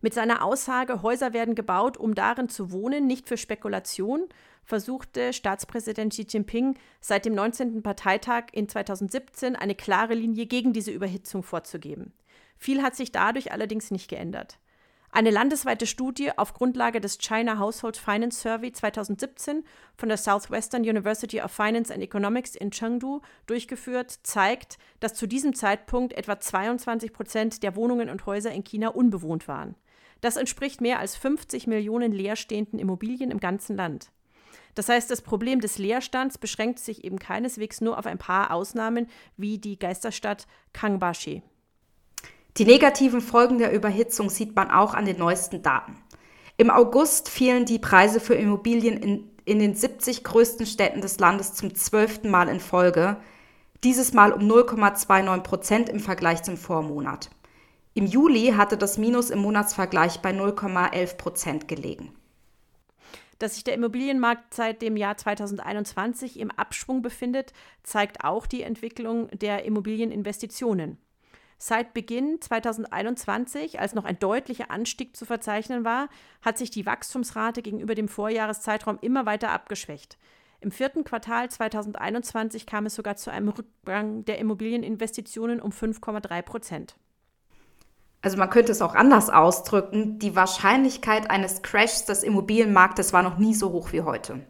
Mit 0.00 0.14
seiner 0.14 0.42
Aussage, 0.42 1.02
Häuser 1.02 1.34
werden 1.34 1.54
gebaut, 1.54 1.98
um 1.98 2.14
darin 2.14 2.48
zu 2.48 2.72
wohnen, 2.72 3.06
nicht 3.06 3.28
für 3.28 3.36
Spekulation, 3.36 4.24
versuchte 4.62 5.34
Staatspräsident 5.34 6.14
Xi 6.14 6.24
Jinping 6.26 6.78
seit 7.02 7.26
dem 7.26 7.34
19. 7.34 7.82
Parteitag 7.82 8.44
in 8.52 8.66
2017 8.66 9.56
eine 9.56 9.74
klare 9.74 10.14
Linie 10.14 10.46
gegen 10.46 10.72
diese 10.72 10.90
Überhitzung 10.90 11.42
vorzugeben. 11.42 12.14
Viel 12.56 12.82
hat 12.82 12.96
sich 12.96 13.12
dadurch 13.12 13.52
allerdings 13.52 13.90
nicht 13.90 14.08
geändert. 14.08 14.58
Eine 15.16 15.30
landesweite 15.30 15.86
Studie 15.86 16.36
auf 16.36 16.54
Grundlage 16.54 17.00
des 17.00 17.18
China 17.18 17.60
Household 17.60 17.96
Finance 17.96 18.40
Survey 18.40 18.72
2017 18.72 19.62
von 19.96 20.08
der 20.08 20.18
Southwestern 20.18 20.82
University 20.82 21.40
of 21.40 21.52
Finance 21.52 21.94
and 21.94 22.02
Economics 22.02 22.56
in 22.56 22.72
Chengdu 22.72 23.20
durchgeführt, 23.46 24.18
zeigt, 24.24 24.76
dass 24.98 25.14
zu 25.14 25.28
diesem 25.28 25.54
Zeitpunkt 25.54 26.14
etwa 26.14 26.40
22 26.40 27.12
Prozent 27.12 27.62
der 27.62 27.76
Wohnungen 27.76 28.10
und 28.10 28.26
Häuser 28.26 28.50
in 28.50 28.64
China 28.64 28.88
unbewohnt 28.88 29.46
waren. 29.46 29.76
Das 30.20 30.36
entspricht 30.36 30.80
mehr 30.80 30.98
als 30.98 31.14
50 31.14 31.68
Millionen 31.68 32.10
leerstehenden 32.10 32.80
Immobilien 32.80 33.30
im 33.30 33.38
ganzen 33.38 33.76
Land. 33.76 34.10
Das 34.74 34.88
heißt, 34.88 35.08
das 35.12 35.22
Problem 35.22 35.60
des 35.60 35.78
Leerstands 35.78 36.38
beschränkt 36.38 36.80
sich 36.80 37.04
eben 37.04 37.20
keineswegs 37.20 37.80
nur 37.80 38.00
auf 38.00 38.06
ein 38.06 38.18
paar 38.18 38.50
Ausnahmen 38.50 39.06
wie 39.36 39.58
die 39.58 39.78
Geisterstadt 39.78 40.48
Kangbashi. 40.72 41.42
Die 42.56 42.64
negativen 42.64 43.20
Folgen 43.20 43.58
der 43.58 43.72
Überhitzung 43.72 44.30
sieht 44.30 44.54
man 44.54 44.70
auch 44.70 44.94
an 44.94 45.06
den 45.06 45.18
neuesten 45.18 45.62
Daten. 45.62 45.96
Im 46.56 46.70
August 46.70 47.28
fielen 47.28 47.64
die 47.64 47.80
Preise 47.80 48.20
für 48.20 48.34
Immobilien 48.34 48.96
in, 48.96 49.30
in 49.44 49.58
den 49.58 49.74
70 49.74 50.22
größten 50.22 50.64
Städten 50.64 51.00
des 51.00 51.18
Landes 51.18 51.54
zum 51.54 51.74
zwölften 51.74 52.30
Mal 52.30 52.48
in 52.48 52.60
Folge, 52.60 53.16
dieses 53.82 54.12
Mal 54.12 54.32
um 54.32 54.42
0,29 54.42 55.40
Prozent 55.40 55.88
im 55.88 55.98
Vergleich 55.98 56.44
zum 56.44 56.56
Vormonat. 56.56 57.28
Im 57.92 58.06
Juli 58.06 58.52
hatte 58.56 58.76
das 58.76 58.98
Minus 58.98 59.30
im 59.30 59.40
Monatsvergleich 59.40 60.20
bei 60.20 60.30
0,11 60.30 61.16
Prozent 61.16 61.66
gelegen. 61.66 62.14
Dass 63.40 63.54
sich 63.54 63.64
der 63.64 63.74
Immobilienmarkt 63.74 64.54
seit 64.54 64.80
dem 64.80 64.96
Jahr 64.96 65.16
2021 65.16 66.38
im 66.38 66.52
Abschwung 66.52 67.02
befindet, 67.02 67.52
zeigt 67.82 68.22
auch 68.24 68.46
die 68.46 68.62
Entwicklung 68.62 69.28
der 69.30 69.64
Immobilieninvestitionen. 69.64 70.98
Seit 71.58 71.94
Beginn 71.94 72.40
2021, 72.40 73.80
als 73.80 73.94
noch 73.94 74.04
ein 74.04 74.18
deutlicher 74.18 74.70
Anstieg 74.70 75.16
zu 75.16 75.24
verzeichnen 75.24 75.84
war, 75.84 76.08
hat 76.42 76.58
sich 76.58 76.70
die 76.70 76.86
Wachstumsrate 76.86 77.62
gegenüber 77.62 77.94
dem 77.94 78.08
Vorjahreszeitraum 78.08 78.98
immer 79.00 79.24
weiter 79.26 79.50
abgeschwächt. 79.50 80.18
Im 80.60 80.70
vierten 80.70 81.04
Quartal 81.04 81.50
2021 81.50 82.66
kam 82.66 82.86
es 82.86 82.94
sogar 82.94 83.16
zu 83.16 83.30
einem 83.30 83.50
Rückgang 83.50 84.24
der 84.24 84.38
Immobilieninvestitionen 84.38 85.60
um 85.60 85.70
5,3 85.70 86.42
Prozent. 86.42 86.96
Also 88.22 88.38
man 88.38 88.48
könnte 88.48 88.72
es 88.72 88.80
auch 88.80 88.94
anders 88.94 89.28
ausdrücken, 89.28 90.18
die 90.18 90.34
Wahrscheinlichkeit 90.34 91.30
eines 91.30 91.60
Crashs 91.60 92.06
des 92.06 92.22
Immobilienmarktes 92.22 93.12
war 93.12 93.22
noch 93.22 93.36
nie 93.36 93.52
so 93.52 93.72
hoch 93.72 93.92
wie 93.92 94.00
heute. 94.00 94.46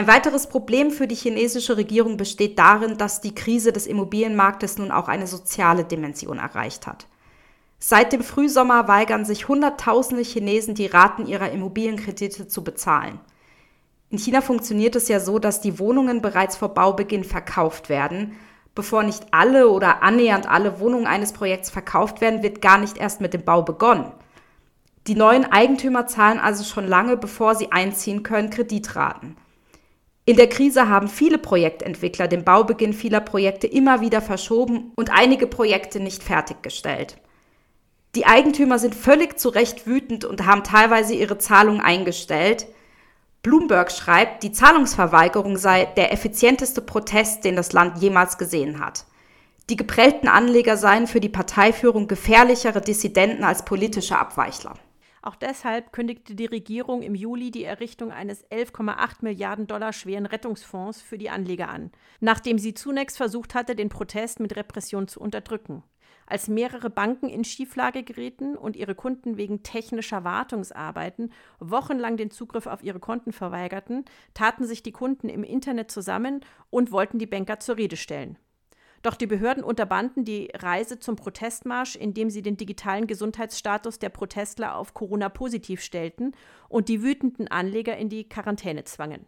Ein 0.00 0.06
weiteres 0.06 0.46
Problem 0.46 0.90
für 0.90 1.06
die 1.06 1.14
chinesische 1.14 1.76
Regierung 1.76 2.16
besteht 2.16 2.58
darin, 2.58 2.96
dass 2.96 3.20
die 3.20 3.34
Krise 3.34 3.70
des 3.70 3.86
Immobilienmarktes 3.86 4.78
nun 4.78 4.90
auch 4.90 5.08
eine 5.08 5.26
soziale 5.26 5.84
Dimension 5.84 6.38
erreicht 6.38 6.86
hat. 6.86 7.06
Seit 7.78 8.14
dem 8.14 8.22
Frühsommer 8.22 8.88
weigern 8.88 9.26
sich 9.26 9.46
Hunderttausende 9.46 10.22
Chinesen, 10.22 10.74
die 10.74 10.86
Raten 10.86 11.26
ihrer 11.26 11.50
Immobilienkredite 11.50 12.48
zu 12.48 12.64
bezahlen. 12.64 13.20
In 14.08 14.16
China 14.16 14.40
funktioniert 14.40 14.96
es 14.96 15.08
ja 15.08 15.20
so, 15.20 15.38
dass 15.38 15.60
die 15.60 15.78
Wohnungen 15.78 16.22
bereits 16.22 16.56
vor 16.56 16.70
Baubeginn 16.70 17.24
verkauft 17.24 17.90
werden. 17.90 18.38
Bevor 18.74 19.02
nicht 19.02 19.26
alle 19.32 19.68
oder 19.68 20.02
annähernd 20.02 20.48
alle 20.48 20.80
Wohnungen 20.80 21.06
eines 21.06 21.34
Projekts 21.34 21.68
verkauft 21.68 22.22
werden, 22.22 22.42
wird 22.42 22.62
gar 22.62 22.78
nicht 22.78 22.96
erst 22.96 23.20
mit 23.20 23.34
dem 23.34 23.44
Bau 23.44 23.60
begonnen. 23.60 24.10
Die 25.06 25.14
neuen 25.14 25.44
Eigentümer 25.44 26.06
zahlen 26.06 26.38
also 26.38 26.64
schon 26.64 26.88
lange, 26.88 27.18
bevor 27.18 27.54
sie 27.54 27.70
einziehen 27.70 28.22
können, 28.22 28.48
Kreditraten. 28.48 29.36
In 30.30 30.36
der 30.36 30.48
Krise 30.48 30.88
haben 30.88 31.08
viele 31.08 31.38
Projektentwickler 31.38 32.28
den 32.28 32.44
Baubeginn 32.44 32.92
vieler 32.92 33.20
Projekte 33.20 33.66
immer 33.66 34.00
wieder 34.00 34.22
verschoben 34.22 34.92
und 34.94 35.10
einige 35.10 35.48
Projekte 35.48 35.98
nicht 35.98 36.22
fertiggestellt. 36.22 37.16
Die 38.14 38.26
Eigentümer 38.26 38.78
sind 38.78 38.94
völlig 38.94 39.40
zu 39.40 39.48
Recht 39.48 39.88
wütend 39.88 40.24
und 40.24 40.46
haben 40.46 40.62
teilweise 40.62 41.14
ihre 41.14 41.38
Zahlungen 41.38 41.80
eingestellt. 41.80 42.68
Bloomberg 43.42 43.90
schreibt, 43.90 44.44
die 44.44 44.52
Zahlungsverweigerung 44.52 45.56
sei 45.56 45.86
der 45.96 46.12
effizienteste 46.12 46.80
Protest, 46.80 47.44
den 47.44 47.56
das 47.56 47.72
Land 47.72 48.00
jemals 48.00 48.38
gesehen 48.38 48.78
hat. 48.78 49.06
Die 49.68 49.74
geprellten 49.74 50.28
Anleger 50.28 50.76
seien 50.76 51.08
für 51.08 51.20
die 51.20 51.28
Parteiführung 51.28 52.06
gefährlichere 52.06 52.80
Dissidenten 52.80 53.42
als 53.42 53.64
politische 53.64 54.16
Abweichler. 54.16 54.74
Auch 55.22 55.36
deshalb 55.36 55.92
kündigte 55.92 56.34
die 56.34 56.46
Regierung 56.46 57.02
im 57.02 57.14
Juli 57.14 57.50
die 57.50 57.64
Errichtung 57.64 58.10
eines 58.10 58.48
11,8 58.50 59.16
Milliarden 59.20 59.66
Dollar 59.66 59.92
schweren 59.92 60.26
Rettungsfonds 60.26 61.02
für 61.02 61.18
die 61.18 61.28
Anleger 61.28 61.68
an, 61.68 61.90
nachdem 62.20 62.58
sie 62.58 62.72
zunächst 62.72 63.18
versucht 63.18 63.54
hatte, 63.54 63.76
den 63.76 63.90
Protest 63.90 64.40
mit 64.40 64.56
Repression 64.56 65.08
zu 65.08 65.20
unterdrücken. 65.20 65.82
Als 66.26 66.48
mehrere 66.48 66.90
Banken 66.90 67.28
in 67.28 67.44
Schieflage 67.44 68.04
gerieten 68.04 68.56
und 68.56 68.76
ihre 68.76 68.94
Kunden 68.94 69.36
wegen 69.36 69.62
technischer 69.62 70.24
Wartungsarbeiten 70.24 71.32
wochenlang 71.58 72.16
den 72.16 72.30
Zugriff 72.30 72.66
auf 72.66 72.82
ihre 72.82 73.00
Konten 73.00 73.32
verweigerten, 73.32 74.04
taten 74.32 74.64
sich 74.64 74.82
die 74.82 74.92
Kunden 74.92 75.28
im 75.28 75.42
Internet 75.42 75.90
zusammen 75.90 76.40
und 76.70 76.92
wollten 76.92 77.18
die 77.18 77.26
Banker 77.26 77.58
zur 77.58 77.76
Rede 77.76 77.96
stellen. 77.96 78.38
Doch 79.02 79.14
die 79.14 79.26
Behörden 79.26 79.64
unterbanden 79.64 80.24
die 80.24 80.50
Reise 80.54 80.98
zum 80.98 81.16
Protestmarsch, 81.16 81.96
indem 81.96 82.28
sie 82.28 82.42
den 82.42 82.56
digitalen 82.56 83.06
Gesundheitsstatus 83.06 83.98
der 83.98 84.10
Protestler 84.10 84.76
auf 84.76 84.92
Corona 84.92 85.28
positiv 85.30 85.80
stellten 85.80 86.32
und 86.68 86.88
die 86.88 87.02
wütenden 87.02 87.48
Anleger 87.48 87.96
in 87.96 88.10
die 88.10 88.28
Quarantäne 88.28 88.84
zwangen. 88.84 89.24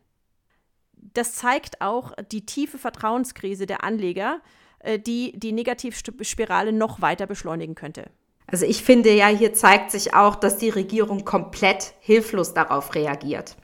Das 1.15 1.35
zeigt 1.35 1.81
auch 1.81 2.13
die 2.31 2.47
tiefe 2.47 2.79
Vertrauenskrise 2.79 3.67
der 3.67 3.83
Anleger, 3.83 4.41
äh, 4.81 4.99
die 4.99 5.33
die 5.39 5.53
Negativspirale 5.53 6.73
noch 6.73 7.01
weiter 7.01 7.27
beschleunigen 7.27 7.75
könnte. 7.75 8.11
Also 8.47 8.67
ich 8.67 8.83
finde 8.83 9.15
ja, 9.15 9.29
hier 9.29 9.55
zeigt 9.55 9.91
sich 9.91 10.15
auch, 10.15 10.37
dass 10.37 10.59
die 10.59 10.69
Regierung 10.69 11.25
komplett 11.25 11.95
hilflos 12.01 12.53
darauf 12.53 12.95
reagiert. 12.95 13.57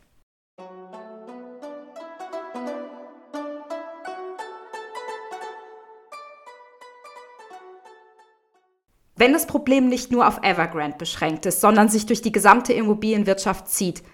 Wenn 9.18 9.33
das 9.33 9.48
Problem 9.48 9.88
nicht 9.88 10.12
nur 10.12 10.28
auf 10.28 10.44
Evergrande 10.44 10.96
beschränkt 10.96 11.44
ist, 11.44 11.61
sondern 11.61 11.88
sich 11.88 12.07
durch 12.07 12.22
die 12.22 12.31
gesamte 12.31 12.72
Immobilienwirtschaft 12.72 13.66
zieht, 13.66 14.04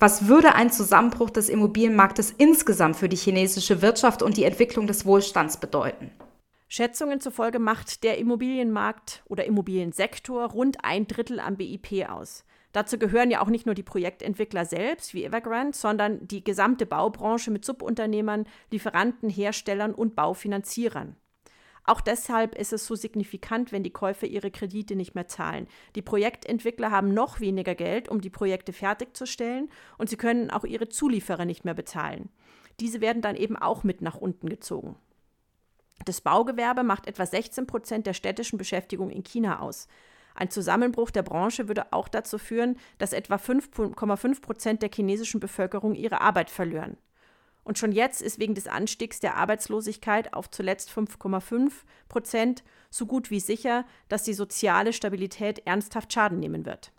was 0.00 0.26
würde 0.26 0.56
ein 0.56 0.72
Zusammenbruch 0.72 1.30
des 1.30 1.48
Immobilienmarktes 1.48 2.34
insgesamt 2.38 2.96
für 2.96 3.08
die 3.08 3.16
chinesische 3.16 3.82
Wirtschaft 3.82 4.20
und 4.20 4.36
die 4.36 4.42
Entwicklung 4.42 4.88
des 4.88 5.06
Wohlstands 5.06 5.60
bedeuten? 5.60 6.10
Schätzungen 6.66 7.20
zufolge 7.20 7.60
macht 7.60 8.02
der 8.02 8.18
Immobilienmarkt 8.18 9.22
oder 9.26 9.44
Immobiliensektor 9.44 10.50
rund 10.50 10.84
ein 10.84 11.06
Drittel 11.06 11.38
am 11.38 11.56
BIP 11.56 12.08
aus. 12.08 12.44
Dazu 12.72 12.98
gehören 12.98 13.30
ja 13.30 13.40
auch 13.40 13.48
nicht 13.48 13.64
nur 13.64 13.76
die 13.76 13.84
Projektentwickler 13.84 14.64
selbst 14.64 15.14
wie 15.14 15.24
Evergrande, 15.24 15.78
sondern 15.78 16.26
die 16.26 16.42
gesamte 16.42 16.84
Baubranche 16.84 17.52
mit 17.52 17.64
Subunternehmern, 17.64 18.46
Lieferanten, 18.72 19.30
Herstellern 19.30 19.94
und 19.94 20.16
Baufinanzierern. 20.16 21.14
Auch 21.88 22.02
deshalb 22.02 22.54
ist 22.54 22.74
es 22.74 22.86
so 22.86 22.94
signifikant, 22.96 23.72
wenn 23.72 23.82
die 23.82 23.90
Käufer 23.90 24.26
ihre 24.26 24.50
Kredite 24.50 24.94
nicht 24.94 25.14
mehr 25.14 25.26
zahlen. 25.26 25.66
Die 25.94 26.02
Projektentwickler 26.02 26.90
haben 26.90 27.14
noch 27.14 27.40
weniger 27.40 27.74
Geld, 27.74 28.10
um 28.10 28.20
die 28.20 28.28
Projekte 28.28 28.74
fertigzustellen 28.74 29.70
und 29.96 30.10
sie 30.10 30.18
können 30.18 30.50
auch 30.50 30.64
ihre 30.64 30.90
Zulieferer 30.90 31.46
nicht 31.46 31.64
mehr 31.64 31.72
bezahlen. 31.72 32.28
Diese 32.78 33.00
werden 33.00 33.22
dann 33.22 33.36
eben 33.36 33.56
auch 33.56 33.84
mit 33.84 34.02
nach 34.02 34.16
unten 34.16 34.50
gezogen. 34.50 34.96
Das 36.04 36.20
Baugewerbe 36.20 36.82
macht 36.82 37.06
etwa 37.06 37.24
16 37.24 37.66
Prozent 37.66 38.06
der 38.06 38.12
städtischen 38.12 38.58
Beschäftigung 38.58 39.08
in 39.08 39.22
China 39.22 39.60
aus. 39.60 39.88
Ein 40.34 40.50
Zusammenbruch 40.50 41.10
der 41.10 41.22
Branche 41.22 41.68
würde 41.68 41.90
auch 41.94 42.08
dazu 42.08 42.36
führen, 42.36 42.76
dass 42.98 43.14
etwa 43.14 43.36
5,5 43.36 44.42
Prozent 44.42 44.82
der 44.82 44.90
chinesischen 44.94 45.40
Bevölkerung 45.40 45.94
ihre 45.94 46.20
Arbeit 46.20 46.50
verlieren. 46.50 46.98
Und 47.68 47.76
schon 47.76 47.92
jetzt 47.92 48.22
ist 48.22 48.38
wegen 48.38 48.54
des 48.54 48.66
Anstiegs 48.66 49.20
der 49.20 49.36
Arbeitslosigkeit 49.36 50.32
auf 50.32 50.50
zuletzt 50.50 50.90
5,5 50.90 51.70
Prozent 52.08 52.64
so 52.88 53.04
gut 53.04 53.30
wie 53.30 53.40
sicher, 53.40 53.84
dass 54.08 54.22
die 54.22 54.32
soziale 54.32 54.94
Stabilität 54.94 55.66
ernsthaft 55.66 56.10
Schaden 56.10 56.40
nehmen 56.40 56.64
wird. 56.64 56.92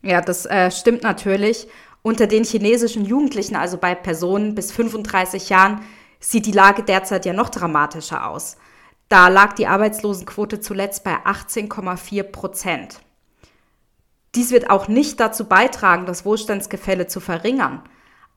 Ja, 0.00 0.22
das 0.22 0.46
äh, 0.46 0.70
stimmt 0.70 1.02
natürlich. 1.02 1.68
Unter 2.00 2.26
den 2.26 2.44
chinesischen 2.44 3.04
Jugendlichen, 3.04 3.54
also 3.54 3.76
bei 3.76 3.94
Personen 3.94 4.54
bis 4.54 4.72
35 4.72 5.50
Jahren, 5.50 5.82
sieht 6.20 6.46
die 6.46 6.52
Lage 6.52 6.84
derzeit 6.84 7.26
ja 7.26 7.34
noch 7.34 7.50
dramatischer 7.50 8.26
aus. 8.26 8.56
Da 9.10 9.28
lag 9.28 9.52
die 9.52 9.66
Arbeitslosenquote 9.66 10.58
zuletzt 10.58 11.04
bei 11.04 11.16
18,4 11.26 12.22
Prozent. 12.22 13.00
Dies 14.34 14.52
wird 14.52 14.70
auch 14.70 14.88
nicht 14.88 15.20
dazu 15.20 15.44
beitragen, 15.44 16.06
das 16.06 16.24
Wohlstandsgefälle 16.24 17.08
zu 17.08 17.20
verringern. 17.20 17.82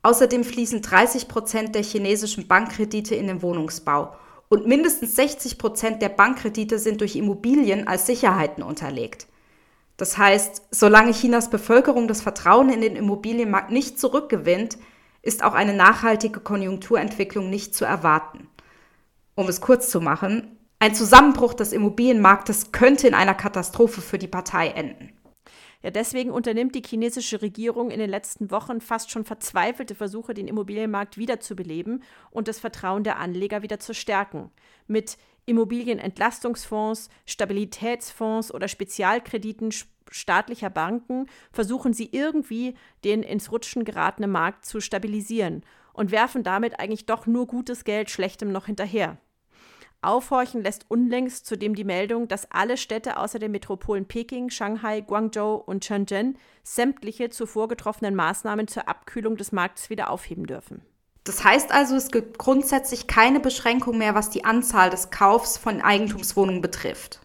Außerdem 0.03 0.43
fließen 0.43 0.81
30 0.81 1.27
Prozent 1.27 1.75
der 1.75 1.83
chinesischen 1.83 2.47
Bankkredite 2.47 3.15
in 3.15 3.27
den 3.27 3.41
Wohnungsbau 3.41 4.15
und 4.49 4.67
mindestens 4.67 5.15
60 5.15 5.57
Prozent 5.57 6.01
der 6.01 6.09
Bankkredite 6.09 6.79
sind 6.79 7.01
durch 7.01 7.15
Immobilien 7.15 7.87
als 7.87 8.05
Sicherheiten 8.05 8.63
unterlegt. 8.63 9.27
Das 9.97 10.17
heißt, 10.17 10.61
solange 10.71 11.11
Chinas 11.11 11.49
Bevölkerung 11.49 12.07
das 12.07 12.21
Vertrauen 12.21 12.69
in 12.69 12.81
den 12.81 12.95
Immobilienmarkt 12.95 13.71
nicht 13.71 13.99
zurückgewinnt, 13.99 14.77
ist 15.23 15.43
auch 15.43 15.53
eine 15.53 15.73
nachhaltige 15.73 16.39
Konjunkturentwicklung 16.39 17.49
nicht 17.49 17.75
zu 17.75 17.83
erwarten. 17.83 18.47
Um 19.35 19.49
es 19.49 19.59
kurz 19.59 19.89
zu 19.89 19.99
machen, 19.99 20.57
ein 20.79 20.93
Zusammenbruch 20.93 21.55
des 21.55 21.73
Immobilienmarktes 21.73 22.71
könnte 22.71 23.07
in 23.07 23.15
einer 23.15 23.33
Katastrophe 23.33 24.01
für 24.01 24.19
die 24.19 24.27
Partei 24.27 24.69
enden. 24.69 25.16
Ja, 25.83 25.91
deswegen 25.91 26.31
unternimmt 26.31 26.73
die 26.73 26.81
chinesische 26.81 27.41
Regierung 27.41 27.91
in 27.91 27.99
den 27.99 28.09
letzten 28.09 28.49
Wochen 28.49 28.81
fast 28.81 29.11
schon 29.11 29.25
verzweifelte 29.25 29.93
Versuche, 29.93 30.33
den 30.33 30.47
Immobilienmarkt 30.47 31.17
wiederzubeleben 31.17 32.03
und 32.31 32.47
das 32.47 32.59
Vertrauen 32.59 33.03
der 33.03 33.19
Anleger 33.19 33.61
wieder 33.61 33.79
zu 33.79 33.93
stärken. 33.93 34.49
Mit 34.87 35.17
Immobilienentlastungsfonds, 35.45 37.09
Stabilitätsfonds 37.25 38.53
oder 38.53 38.67
Spezialkrediten 38.67 39.71
staatlicher 40.09 40.69
Banken 40.69 41.27
versuchen 41.51 41.93
sie 41.93 42.09
irgendwie 42.11 42.75
den 43.03 43.23
ins 43.23 43.51
Rutschen 43.51 43.85
geratenen 43.85 44.31
Markt 44.31 44.65
zu 44.65 44.81
stabilisieren 44.81 45.63
und 45.93 46.11
werfen 46.11 46.43
damit 46.43 46.79
eigentlich 46.79 47.05
doch 47.05 47.27
nur 47.27 47.47
gutes 47.47 47.83
Geld 47.83 48.09
schlechtem 48.09 48.51
noch 48.51 48.65
hinterher. 48.65 49.17
Aufhorchen 50.07 50.63
lässt 50.63 50.85
unlängst 50.87 51.45
zudem 51.45 51.75
die 51.75 51.83
Meldung, 51.83 52.27
dass 52.27 52.49
alle 52.49 52.77
Städte 52.77 53.17
außer 53.17 53.39
den 53.39 53.51
Metropolen 53.51 54.05
Peking, 54.05 54.49
Shanghai, 54.49 55.01
Guangzhou 55.01 55.55
und 55.55 55.83
Shenzhen 55.83 56.37
sämtliche 56.63 57.29
zuvor 57.29 57.67
getroffenen 57.67 58.15
Maßnahmen 58.15 58.67
zur 58.67 58.87
Abkühlung 58.87 59.35
des 59.35 59.51
Marktes 59.51 59.89
wieder 59.89 60.09
aufheben 60.09 60.47
dürfen. 60.47 60.81
Das 61.25 61.43
heißt 61.43 61.73
also, 61.73 61.95
es 61.95 62.09
gibt 62.09 62.37
grundsätzlich 62.37 63.07
keine 63.07 63.41
Beschränkung 63.41 63.97
mehr, 63.97 64.15
was 64.15 64.29
die 64.29 64.45
Anzahl 64.45 64.89
des 64.89 65.11
Kaufs 65.11 65.57
von 65.57 65.81
Eigentumswohnungen 65.81 66.61
betrifft. 66.61 67.19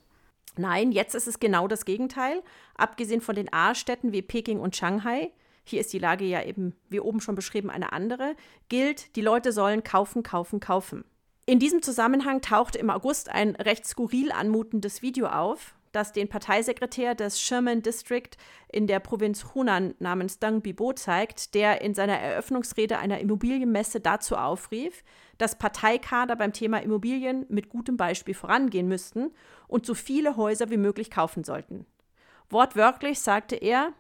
Nein, 0.57 0.91
jetzt 0.91 1.15
ist 1.15 1.29
es 1.29 1.39
genau 1.39 1.69
das 1.69 1.85
Gegenteil. 1.85 2.43
Abgesehen 2.75 3.21
von 3.21 3.37
den 3.37 3.53
A-Städten 3.53 4.13
wie 4.13 4.23
Peking 4.23 4.59
und 4.59 4.75
Shanghai, 4.75 5.31
hier 5.65 5.81
ist 5.81 5.93
die 5.93 6.01
Lage 6.01 6.25
ja 6.25 6.43
eben, 6.43 6.75
wie 6.89 6.99
oben 6.99 7.21
schon 7.21 7.37
beschrieben, 7.37 7.71
eine 7.71 7.93
andere, 7.93 8.35
gilt, 8.69 9.15
die 9.15 9.23
Leute 9.23 9.53
sollen 9.53 9.85
kaufen, 9.85 10.25
kaufen, 10.25 10.59
kaufen. 10.59 11.05
In 11.45 11.59
diesem 11.59 11.83
Zusammenhang 11.83 12.41
tauchte 12.41 12.79
im 12.79 12.89
August 12.89 13.29
ein 13.29 13.57
recht 13.57 13.85
skurril 13.85 14.31
anmutendes 14.31 15.03
Video 15.03 15.27
auf, 15.27 15.75
das 15.91 16.13
den 16.13 16.29
Parteisekretär 16.29 17.17
des 17.17 17.41
Sherman 17.41 17.83
District 17.83 18.31
in 18.69 18.87
der 18.87 19.01
Provinz 19.01 19.53
Hunan 19.53 19.97
namens 19.99 20.39
Deng 20.39 20.63
Bibo 20.63 20.93
zeigt, 20.93 21.55
der 21.55 21.81
in 21.81 21.95
seiner 21.95 22.17
Eröffnungsrede 22.17 22.97
einer 22.97 23.19
Immobilienmesse 23.19 23.99
dazu 23.99 24.37
aufrief, 24.37 25.03
dass 25.37 25.59
Parteikader 25.59 26.37
beim 26.37 26.53
Thema 26.53 26.81
Immobilien 26.81 27.45
mit 27.49 27.69
gutem 27.69 27.97
Beispiel 27.97 28.35
vorangehen 28.35 28.87
müssten 28.87 29.33
und 29.67 29.85
so 29.85 29.95
viele 29.95 30.37
Häuser 30.37 30.71
wie 30.71 30.77
möglich 30.77 31.11
kaufen 31.11 31.43
sollten. 31.43 31.87
Wortwörtlich 32.51 33.19
sagte 33.19 33.57
er, 33.57 33.93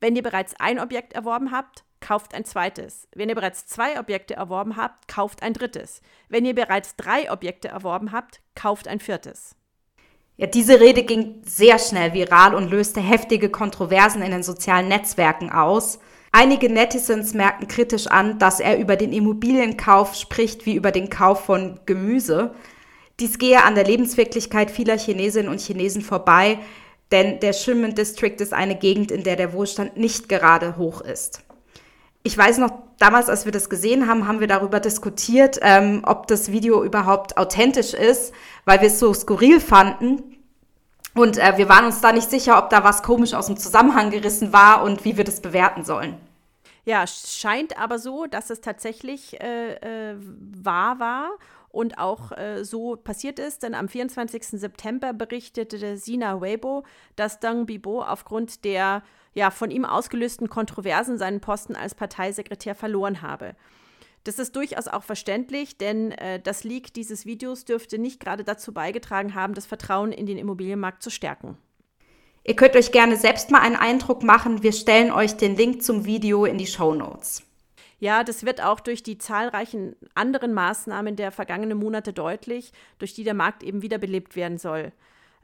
wenn 0.00 0.14
ihr 0.14 0.22
bereits 0.22 0.54
ein 0.60 0.78
Objekt 0.78 1.14
erworben 1.14 1.52
habt, 1.52 1.84
kauft 2.02 2.34
ein 2.34 2.44
zweites. 2.44 3.08
Wenn 3.14 3.30
ihr 3.30 3.34
bereits 3.34 3.66
zwei 3.66 3.98
Objekte 3.98 4.34
erworben 4.34 4.76
habt, 4.76 5.08
kauft 5.08 5.42
ein 5.42 5.54
drittes. 5.54 6.02
Wenn 6.28 6.44
ihr 6.44 6.54
bereits 6.54 6.96
drei 6.96 7.32
Objekte 7.32 7.68
erworben 7.68 8.12
habt, 8.12 8.40
kauft 8.54 8.88
ein 8.88 9.00
viertes. 9.00 9.56
Ja, 10.36 10.46
diese 10.46 10.80
Rede 10.80 11.04
ging 11.04 11.42
sehr 11.46 11.78
schnell 11.78 12.12
viral 12.12 12.54
und 12.54 12.70
löste 12.70 13.00
heftige 13.00 13.48
Kontroversen 13.48 14.22
in 14.22 14.32
den 14.32 14.42
sozialen 14.42 14.88
Netzwerken 14.88 15.50
aus. 15.50 15.98
Einige 16.32 16.70
Netizens 16.70 17.34
merkten 17.34 17.68
kritisch 17.68 18.06
an, 18.06 18.38
dass 18.38 18.58
er 18.58 18.78
über 18.78 18.96
den 18.96 19.12
Immobilienkauf 19.12 20.14
spricht 20.14 20.66
wie 20.66 20.74
über 20.74 20.90
den 20.90 21.10
Kauf 21.10 21.44
von 21.44 21.78
Gemüse. 21.86 22.54
Dies 23.20 23.38
gehe 23.38 23.62
an 23.62 23.74
der 23.74 23.84
Lebenswirklichkeit 23.84 24.70
vieler 24.70 24.98
Chinesinnen 24.98 25.50
und 25.50 25.60
Chinesen 25.60 26.02
vorbei, 26.02 26.58
denn 27.12 27.38
der 27.40 27.52
Shinmen 27.52 27.94
District 27.94 28.36
ist 28.38 28.54
eine 28.54 28.74
Gegend, 28.74 29.10
in 29.10 29.22
der 29.22 29.36
der 29.36 29.52
Wohlstand 29.52 29.98
nicht 29.98 30.30
gerade 30.30 30.78
hoch 30.78 31.02
ist 31.02 31.44
ich 32.22 32.38
weiß 32.38 32.58
noch, 32.58 32.70
damals, 32.98 33.28
als 33.28 33.44
wir 33.44 33.52
das 33.52 33.68
gesehen 33.68 34.08
haben, 34.08 34.28
haben 34.28 34.40
wir 34.40 34.46
darüber 34.46 34.80
diskutiert, 34.80 35.58
ähm, 35.62 36.02
ob 36.06 36.26
das 36.28 36.52
Video 36.52 36.84
überhaupt 36.84 37.36
authentisch 37.36 37.94
ist, 37.94 38.32
weil 38.64 38.80
wir 38.80 38.88
es 38.88 38.98
so 38.98 39.12
skurril 39.12 39.60
fanden. 39.60 40.22
Und 41.14 41.36
äh, 41.36 41.58
wir 41.58 41.68
waren 41.68 41.86
uns 41.86 42.00
da 42.00 42.12
nicht 42.12 42.30
sicher, 42.30 42.58
ob 42.58 42.70
da 42.70 42.84
was 42.84 43.02
komisch 43.02 43.34
aus 43.34 43.46
dem 43.46 43.56
Zusammenhang 43.56 44.10
gerissen 44.10 44.52
war 44.52 44.82
und 44.82 45.04
wie 45.04 45.16
wir 45.16 45.24
das 45.24 45.40
bewerten 45.40 45.84
sollen. 45.84 46.16
Ja, 46.84 47.06
scheint 47.06 47.78
aber 47.78 47.98
so, 47.98 48.26
dass 48.26 48.50
es 48.50 48.60
tatsächlich 48.60 49.40
äh, 49.40 49.74
äh, 50.12 50.16
wahr 50.18 50.98
war 50.98 51.30
und 51.70 51.98
auch 51.98 52.32
äh, 52.32 52.64
so 52.64 52.96
passiert 52.96 53.38
ist, 53.38 53.62
denn 53.62 53.74
am 53.74 53.88
24. 53.88 54.44
September 54.46 55.12
berichtete 55.12 55.96
Sina 55.96 56.40
Weibo, 56.40 56.84
dass 57.16 57.40
Deng 57.40 57.66
Bibo 57.66 58.02
aufgrund 58.02 58.64
der 58.64 59.02
ja, 59.34 59.50
von 59.50 59.70
ihm 59.70 59.84
ausgelösten 59.84 60.48
Kontroversen 60.48 61.18
seinen 61.18 61.40
Posten 61.40 61.76
als 61.76 61.94
Parteisekretär 61.94 62.74
verloren 62.74 63.22
habe. 63.22 63.54
Das 64.24 64.38
ist 64.38 64.54
durchaus 64.54 64.86
auch 64.86 65.02
verständlich, 65.02 65.78
denn 65.78 66.12
äh, 66.12 66.40
das 66.40 66.62
Leak 66.62 66.94
dieses 66.94 67.26
Videos 67.26 67.64
dürfte 67.64 67.98
nicht 67.98 68.20
gerade 68.20 68.44
dazu 68.44 68.72
beigetragen 68.72 69.34
haben, 69.34 69.54
das 69.54 69.66
Vertrauen 69.66 70.12
in 70.12 70.26
den 70.26 70.38
Immobilienmarkt 70.38 71.02
zu 71.02 71.10
stärken. 71.10 71.58
Ihr 72.44 72.56
könnt 72.56 72.76
euch 72.76 72.92
gerne 72.92 73.16
selbst 73.16 73.50
mal 73.50 73.60
einen 73.60 73.76
Eindruck 73.76 74.22
machen. 74.22 74.62
Wir 74.62 74.72
stellen 74.72 75.12
euch 75.12 75.36
den 75.36 75.56
Link 75.56 75.82
zum 75.82 76.04
Video 76.04 76.44
in 76.44 76.58
die 76.58 76.66
Show 76.66 76.94
Notes. 76.94 77.44
Ja, 78.00 78.24
das 78.24 78.44
wird 78.44 78.60
auch 78.60 78.80
durch 78.80 79.04
die 79.04 79.18
zahlreichen 79.18 79.94
anderen 80.14 80.52
Maßnahmen 80.52 81.14
der 81.14 81.30
vergangenen 81.30 81.78
Monate 81.78 82.12
deutlich, 82.12 82.72
durch 82.98 83.14
die 83.14 83.22
der 83.22 83.34
Markt 83.34 83.62
eben 83.62 83.82
wiederbelebt 83.82 84.34
werden 84.34 84.58
soll. 84.58 84.90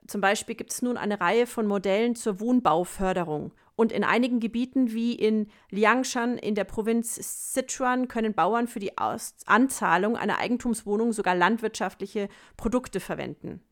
Zum 0.09 0.21
Beispiel 0.21 0.57
gibt 0.57 0.73
es 0.73 0.83
nun 0.83 0.97
eine 0.97 1.21
Reihe 1.21 1.47
von 1.47 1.69
Modellen 1.69 2.17
zur 2.17 2.41
Wohnbauförderung. 2.41 3.53
Und 3.79 3.93
in 3.93 4.03
einigen 4.03 4.41
Gebieten 4.41 4.91
wie 4.91 5.15
in 5.15 5.47
Liangshan 5.71 6.37
in 6.37 6.57
der 6.57 6.65
Provinz 6.65 7.55
Sichuan 7.55 8.09
können 8.09 8.35
Bauern 8.35 8.67
für 8.67 8.81
die 8.81 8.99
Aus 8.99 9.37
Anzahlung 9.47 10.17
einer 10.17 10.39
Eigentumswohnung 10.39 11.13
sogar 11.13 11.37
landwirtschaftliche 11.37 12.29
Produkte 12.57 12.99
verwenden. 12.99 13.63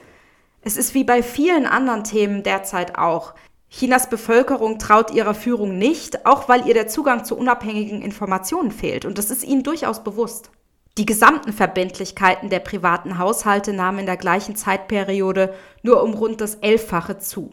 Es 0.62 0.78
ist 0.78 0.94
wie 0.94 1.04
bei 1.04 1.22
vielen 1.22 1.66
anderen 1.66 2.02
Themen 2.02 2.42
derzeit 2.42 2.96
auch. 2.96 3.34
Chinas 3.68 4.08
Bevölkerung 4.08 4.78
traut 4.78 5.10
ihrer 5.10 5.34
Führung 5.34 5.76
nicht, 5.76 6.24
auch 6.24 6.48
weil 6.48 6.66
ihr 6.66 6.72
der 6.72 6.88
Zugang 6.88 7.26
zu 7.26 7.36
unabhängigen 7.36 8.00
Informationen 8.00 8.70
fehlt, 8.70 9.04
und 9.04 9.18
das 9.18 9.30
ist 9.30 9.44
ihnen 9.44 9.64
durchaus 9.64 10.02
bewusst. 10.02 10.50
Die 10.98 11.06
gesamten 11.06 11.54
Verbindlichkeiten 11.54 12.50
der 12.50 12.60
privaten 12.60 13.18
Haushalte 13.18 13.72
nahmen 13.72 14.00
in 14.00 14.06
der 14.06 14.18
gleichen 14.18 14.56
Zeitperiode 14.56 15.54
nur 15.82 16.02
um 16.02 16.12
rund 16.12 16.42
das 16.42 16.56
Elffache 16.56 17.18
zu. 17.18 17.50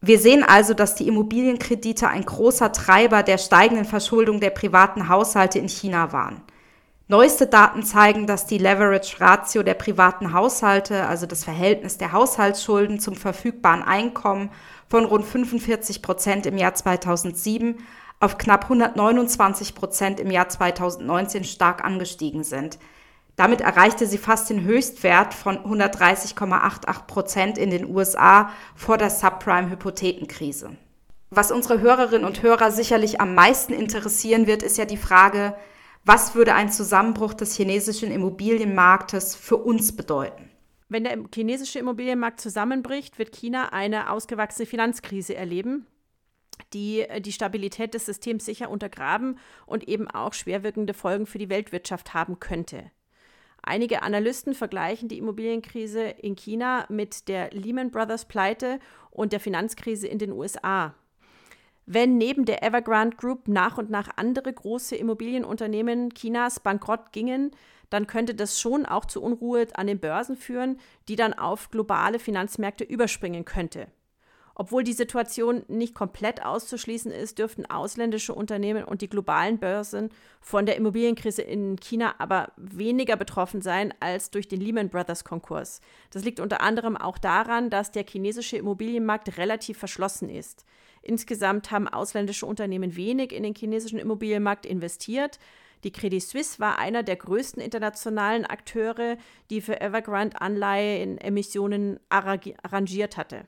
Wir 0.00 0.18
sehen 0.18 0.42
also, 0.42 0.74
dass 0.74 0.96
die 0.96 1.06
Immobilienkredite 1.06 2.08
ein 2.08 2.24
großer 2.24 2.72
Treiber 2.72 3.22
der 3.22 3.38
steigenden 3.38 3.84
Verschuldung 3.84 4.40
der 4.40 4.50
privaten 4.50 5.08
Haushalte 5.08 5.60
in 5.60 5.68
China 5.68 6.12
waren. 6.12 6.42
Neueste 7.06 7.46
Daten 7.46 7.84
zeigen, 7.84 8.26
dass 8.26 8.46
die 8.46 8.58
Leverage-Ratio 8.58 9.62
der 9.62 9.74
privaten 9.74 10.32
Haushalte, 10.32 11.06
also 11.06 11.26
das 11.26 11.44
Verhältnis 11.44 11.98
der 11.98 12.10
Haushaltsschulden 12.10 12.98
zum 12.98 13.14
verfügbaren 13.14 13.82
Einkommen, 13.82 14.50
von 14.88 15.04
rund 15.04 15.24
45 15.24 16.02
Prozent 16.02 16.46
im 16.46 16.58
Jahr 16.58 16.74
2007 16.74 17.76
auf 18.22 18.38
knapp 18.38 18.64
129 18.64 19.74
Prozent 19.74 20.20
im 20.20 20.30
Jahr 20.30 20.48
2019 20.48 21.42
stark 21.42 21.84
angestiegen 21.84 22.44
sind. 22.44 22.78
Damit 23.34 23.60
erreichte 23.60 24.06
sie 24.06 24.18
fast 24.18 24.48
den 24.48 24.62
Höchstwert 24.62 25.34
von 25.34 25.58
130,88 25.58 27.06
Prozent 27.06 27.58
in 27.58 27.70
den 27.70 27.92
USA 27.92 28.50
vor 28.76 28.96
der 28.96 29.10
Subprime-Hypothekenkrise. 29.10 30.76
Was 31.30 31.50
unsere 31.50 31.80
Hörerinnen 31.80 32.26
und 32.26 32.42
Hörer 32.42 32.70
sicherlich 32.70 33.20
am 33.20 33.34
meisten 33.34 33.72
interessieren 33.72 34.46
wird, 34.46 34.62
ist 34.62 34.78
ja 34.78 34.84
die 34.84 34.98
Frage, 34.98 35.56
was 36.04 36.34
würde 36.34 36.54
ein 36.54 36.70
Zusammenbruch 36.70 37.34
des 37.34 37.56
chinesischen 37.56 38.12
Immobilienmarktes 38.12 39.34
für 39.34 39.56
uns 39.56 39.96
bedeuten? 39.96 40.50
Wenn 40.88 41.04
der 41.04 41.18
chinesische 41.34 41.78
Immobilienmarkt 41.78 42.40
zusammenbricht, 42.40 43.18
wird 43.18 43.34
China 43.34 43.70
eine 43.70 44.10
ausgewachsene 44.10 44.66
Finanzkrise 44.66 45.34
erleben, 45.34 45.86
die 46.72 47.00
äh, 47.00 47.20
die 47.20 47.32
Stabilität 47.32 47.94
des 47.94 48.06
Systems 48.06 48.44
sicher 48.44 48.70
untergraben 48.70 49.38
und 49.66 49.88
eben 49.88 50.08
auch 50.08 50.34
schwerwirkende 50.34 50.94
Folgen 50.94 51.26
für 51.26 51.38
die 51.38 51.48
Weltwirtschaft 51.48 52.14
haben 52.14 52.40
könnte. 52.40 52.90
Einige 53.62 54.02
Analysten 54.02 54.54
vergleichen 54.54 55.08
die 55.08 55.18
Immobilienkrise 55.18 56.02
in 56.02 56.34
China 56.34 56.84
mit 56.88 57.28
der 57.28 57.50
Lehman 57.50 57.92
Brothers 57.92 58.24
Pleite 58.24 58.80
und 59.10 59.32
der 59.32 59.40
Finanzkrise 59.40 60.08
in 60.08 60.18
den 60.18 60.32
USA. 60.32 60.94
Wenn 61.86 62.16
neben 62.16 62.44
der 62.44 62.62
Evergrande 62.62 63.16
Group 63.16 63.48
nach 63.48 63.78
und 63.78 63.90
nach 63.90 64.08
andere 64.16 64.52
große 64.52 64.96
Immobilienunternehmen 64.96 66.10
Chinas 66.10 66.60
bankrott 66.60 67.12
gingen, 67.12 67.52
dann 67.90 68.06
könnte 68.06 68.34
das 68.34 68.58
schon 68.58 68.86
auch 68.86 69.04
zu 69.04 69.22
Unruhe 69.22 69.66
an 69.74 69.86
den 69.86 70.00
Börsen 70.00 70.36
führen, 70.36 70.78
die 71.08 71.16
dann 71.16 71.34
auf 71.34 71.70
globale 71.70 72.18
Finanzmärkte 72.18 72.84
überspringen 72.84 73.44
könnte. 73.44 73.88
Obwohl 74.54 74.84
die 74.84 74.92
Situation 74.92 75.64
nicht 75.68 75.94
komplett 75.94 76.44
auszuschließen 76.44 77.10
ist, 77.10 77.38
dürften 77.38 77.66
ausländische 77.66 78.34
Unternehmen 78.34 78.84
und 78.84 79.00
die 79.00 79.08
globalen 79.08 79.58
Börsen 79.58 80.10
von 80.40 80.66
der 80.66 80.76
Immobilienkrise 80.76 81.42
in 81.42 81.76
China 81.76 82.14
aber 82.18 82.52
weniger 82.56 83.16
betroffen 83.16 83.62
sein 83.62 83.94
als 84.00 84.30
durch 84.30 84.48
den 84.48 84.60
Lehman 84.60 84.90
Brothers 84.90 85.24
Konkurs. 85.24 85.80
Das 86.10 86.24
liegt 86.24 86.40
unter 86.40 86.60
anderem 86.60 86.96
auch 86.96 87.18
daran, 87.18 87.70
dass 87.70 87.92
der 87.92 88.04
chinesische 88.04 88.56
Immobilienmarkt 88.58 89.38
relativ 89.38 89.78
verschlossen 89.78 90.28
ist. 90.28 90.66
Insgesamt 91.00 91.70
haben 91.70 91.88
ausländische 91.88 92.46
Unternehmen 92.46 92.94
wenig 92.94 93.32
in 93.32 93.42
den 93.42 93.54
chinesischen 93.54 93.98
Immobilienmarkt 93.98 94.66
investiert. 94.66 95.38
Die 95.82 95.90
Credit 95.90 96.22
Suisse 96.22 96.60
war 96.60 96.78
einer 96.78 97.02
der 97.02 97.16
größten 97.16 97.60
internationalen 97.60 98.46
Akteure, 98.46 99.16
die 99.50 99.60
für 99.60 99.80
Evergrande 99.80 100.40
Anleihe 100.40 101.02
in 101.02 101.18
Emissionen 101.18 101.98
arrangiert 102.08 103.16
hatte. 103.16 103.46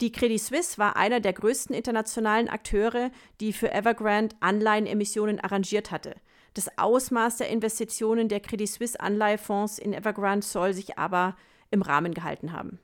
Die 0.00 0.12
Credit 0.12 0.40
Suisse 0.40 0.78
war 0.78 0.96
einer 0.96 1.20
der 1.20 1.34
größten 1.34 1.74
internationalen 1.74 2.48
Akteure, 2.48 3.10
die 3.40 3.52
für 3.52 3.70
Evergrande 3.70 4.34
Anleihenemissionen 4.40 5.40
arrangiert 5.40 5.90
hatte. 5.90 6.14
Das 6.54 6.78
Ausmaß 6.78 7.36
der 7.36 7.50
Investitionen 7.50 8.28
der 8.28 8.40
Credit 8.40 8.68
Suisse 8.68 8.98
Anleihefonds 8.98 9.78
in 9.78 9.92
Evergrande 9.92 10.46
soll 10.46 10.72
sich 10.72 10.98
aber 10.98 11.36
im 11.70 11.82
Rahmen 11.82 12.14
gehalten 12.14 12.52
haben. 12.52 12.78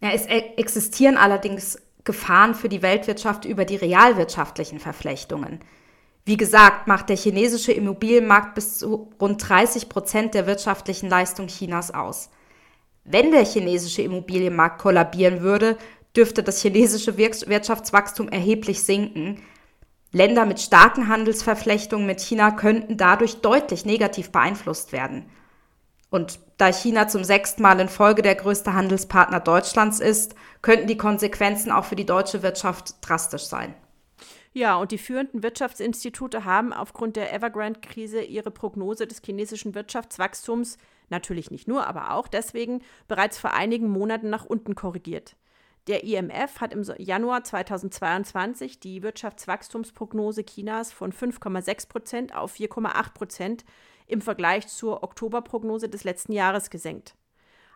Ja, 0.00 0.10
es 0.12 0.26
e-, 0.26 0.54
existieren 0.56 1.16
allerdings 1.16 1.78
Gefahren 2.02 2.54
für 2.54 2.68
die 2.68 2.82
Weltwirtschaft 2.82 3.44
über 3.44 3.64
die 3.64 3.76
realwirtschaftlichen 3.76 4.80
Verflechtungen. 4.80 5.60
Wie 6.24 6.36
gesagt, 6.36 6.86
macht 6.86 7.08
der 7.08 7.16
chinesische 7.16 7.72
Immobilienmarkt 7.72 8.54
bis 8.54 8.78
zu 8.78 9.10
rund 9.20 9.48
30 9.48 9.88
Prozent 9.88 10.34
der 10.34 10.46
wirtschaftlichen 10.46 11.08
Leistung 11.08 11.46
Chinas 11.46 11.92
aus. 11.92 12.30
Wenn 13.10 13.32
der 13.32 13.44
chinesische 13.44 14.02
Immobilienmarkt 14.02 14.80
kollabieren 14.80 15.40
würde, 15.40 15.76
dürfte 16.16 16.42
das 16.42 16.62
chinesische 16.62 17.16
Wirtschaftswachstum 17.16 18.28
erheblich 18.28 18.82
sinken. 18.82 19.42
Länder 20.12 20.46
mit 20.46 20.60
starken 20.60 21.08
Handelsverflechtungen 21.08 22.06
mit 22.06 22.20
China 22.20 22.52
könnten 22.52 22.96
dadurch 22.96 23.40
deutlich 23.40 23.84
negativ 23.84 24.30
beeinflusst 24.30 24.92
werden. 24.92 25.28
Und 26.10 26.40
da 26.56 26.72
China 26.72 27.08
zum 27.08 27.24
sechsten 27.24 27.62
Mal 27.62 27.80
in 27.80 27.88
Folge 27.88 28.22
der 28.22 28.34
größte 28.34 28.74
Handelspartner 28.74 29.40
Deutschlands 29.40 30.00
ist, 30.00 30.34
könnten 30.62 30.86
die 30.86 30.96
Konsequenzen 30.96 31.72
auch 31.72 31.84
für 31.84 31.96
die 31.96 32.06
deutsche 32.06 32.42
Wirtschaft 32.42 32.96
drastisch 33.00 33.44
sein. 33.44 33.74
Ja, 34.52 34.76
und 34.76 34.90
die 34.90 34.98
führenden 34.98 35.44
Wirtschaftsinstitute 35.44 36.44
haben 36.44 36.72
aufgrund 36.72 37.14
der 37.14 37.32
Evergrande-Krise 37.32 38.20
ihre 38.22 38.50
Prognose 38.50 39.06
des 39.06 39.22
chinesischen 39.24 39.76
Wirtschaftswachstums, 39.76 40.76
natürlich 41.10 41.50
nicht 41.50 41.68
nur, 41.68 41.86
aber 41.86 42.12
auch 42.12 42.28
deswegen, 42.28 42.82
bereits 43.08 43.38
vor 43.38 43.52
einigen 43.52 43.88
Monaten 43.88 44.30
nach 44.30 44.44
unten 44.44 44.74
korrigiert. 44.74 45.36
Der 45.86 46.04
IMF 46.04 46.60
hat 46.60 46.72
im 46.72 46.84
Januar 46.98 47.42
2022 47.42 48.80
die 48.80 49.02
Wirtschaftswachstumsprognose 49.02 50.44
Chinas 50.44 50.92
von 50.92 51.12
5,6 51.12 51.88
Prozent 51.88 52.34
auf 52.34 52.54
4,8 52.54 53.12
Prozent 53.14 53.64
im 54.06 54.20
Vergleich 54.20 54.68
zur 54.68 55.02
Oktoberprognose 55.02 55.88
des 55.88 56.04
letzten 56.04 56.32
Jahres 56.32 56.70
gesenkt. 56.70 57.14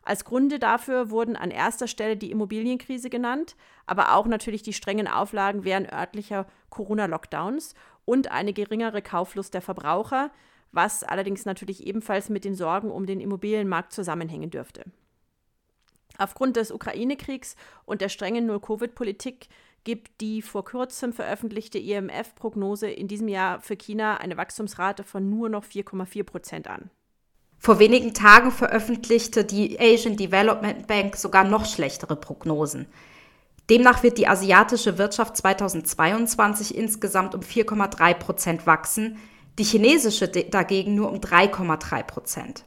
Als 0.02 0.26
Gründe 0.26 0.58
dafür 0.58 1.08
wurden 1.08 1.34
an 1.34 1.50
erster 1.50 1.88
Stelle 1.88 2.16
die 2.18 2.30
Immobilienkrise 2.30 3.08
genannt, 3.08 3.56
aber 3.86 4.14
auch 4.14 4.26
natürlich 4.26 4.62
die 4.62 4.74
strengen 4.74 5.08
Auflagen 5.08 5.64
während 5.64 5.90
örtlicher 5.90 6.46
Corona-Lockdowns 6.68 7.74
und 8.04 8.30
eine 8.30 8.52
geringere 8.52 9.00
Kauflust 9.00 9.54
der 9.54 9.62
Verbraucher, 9.62 10.30
was 10.74 11.04
allerdings 11.04 11.44
natürlich 11.44 11.86
ebenfalls 11.86 12.28
mit 12.28 12.44
den 12.44 12.54
Sorgen 12.54 12.90
um 12.90 13.06
den 13.06 13.20
Immobilienmarkt 13.20 13.92
zusammenhängen 13.92 14.50
dürfte. 14.50 14.84
Aufgrund 16.18 16.56
des 16.56 16.70
Ukraine-Kriegs 16.70 17.56
und 17.84 18.00
der 18.00 18.08
strengen 18.08 18.46
Null-Covid-Politik 18.46 19.48
gibt 19.82 20.20
die 20.20 20.42
vor 20.42 20.64
kurzem 20.64 21.12
veröffentlichte 21.12 21.78
IMF-Prognose 21.78 22.88
in 22.88 23.08
diesem 23.08 23.28
Jahr 23.28 23.60
für 23.60 23.76
China 23.76 24.16
eine 24.16 24.36
Wachstumsrate 24.36 25.04
von 25.04 25.28
nur 25.28 25.48
noch 25.48 25.64
4,4 25.64 26.24
Prozent 26.24 26.68
an. 26.68 26.90
Vor 27.58 27.78
wenigen 27.78 28.14
Tagen 28.14 28.50
veröffentlichte 28.50 29.44
die 29.44 29.78
Asian 29.80 30.16
Development 30.16 30.86
Bank 30.86 31.16
sogar 31.16 31.44
noch 31.44 31.64
schlechtere 31.66 32.16
Prognosen. 32.16 32.86
Demnach 33.70 34.02
wird 34.02 34.18
die 34.18 34.28
asiatische 34.28 34.98
Wirtschaft 34.98 35.36
2022 35.38 36.76
insgesamt 36.76 37.34
um 37.34 37.40
4,3 37.40 38.14
Prozent 38.14 38.66
wachsen, 38.66 39.18
die 39.58 39.64
chinesische 39.64 40.28
dagegen 40.28 40.94
nur 40.94 41.10
um 41.10 41.18
3,3 41.18 42.02
Prozent. 42.02 42.64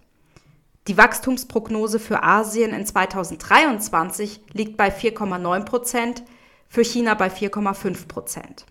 Die 0.88 0.98
Wachstumsprognose 0.98 2.00
für 2.00 2.24
Asien 2.24 2.72
in 2.72 2.86
2023 2.86 4.40
liegt 4.54 4.78
bei 4.78 4.90
4,9 4.90 5.66
Prozent, 5.66 6.24
für 6.70 6.84
China 6.84 7.14
bei 7.14 7.28
4,5 7.28 8.08
Prozent. 8.08 8.66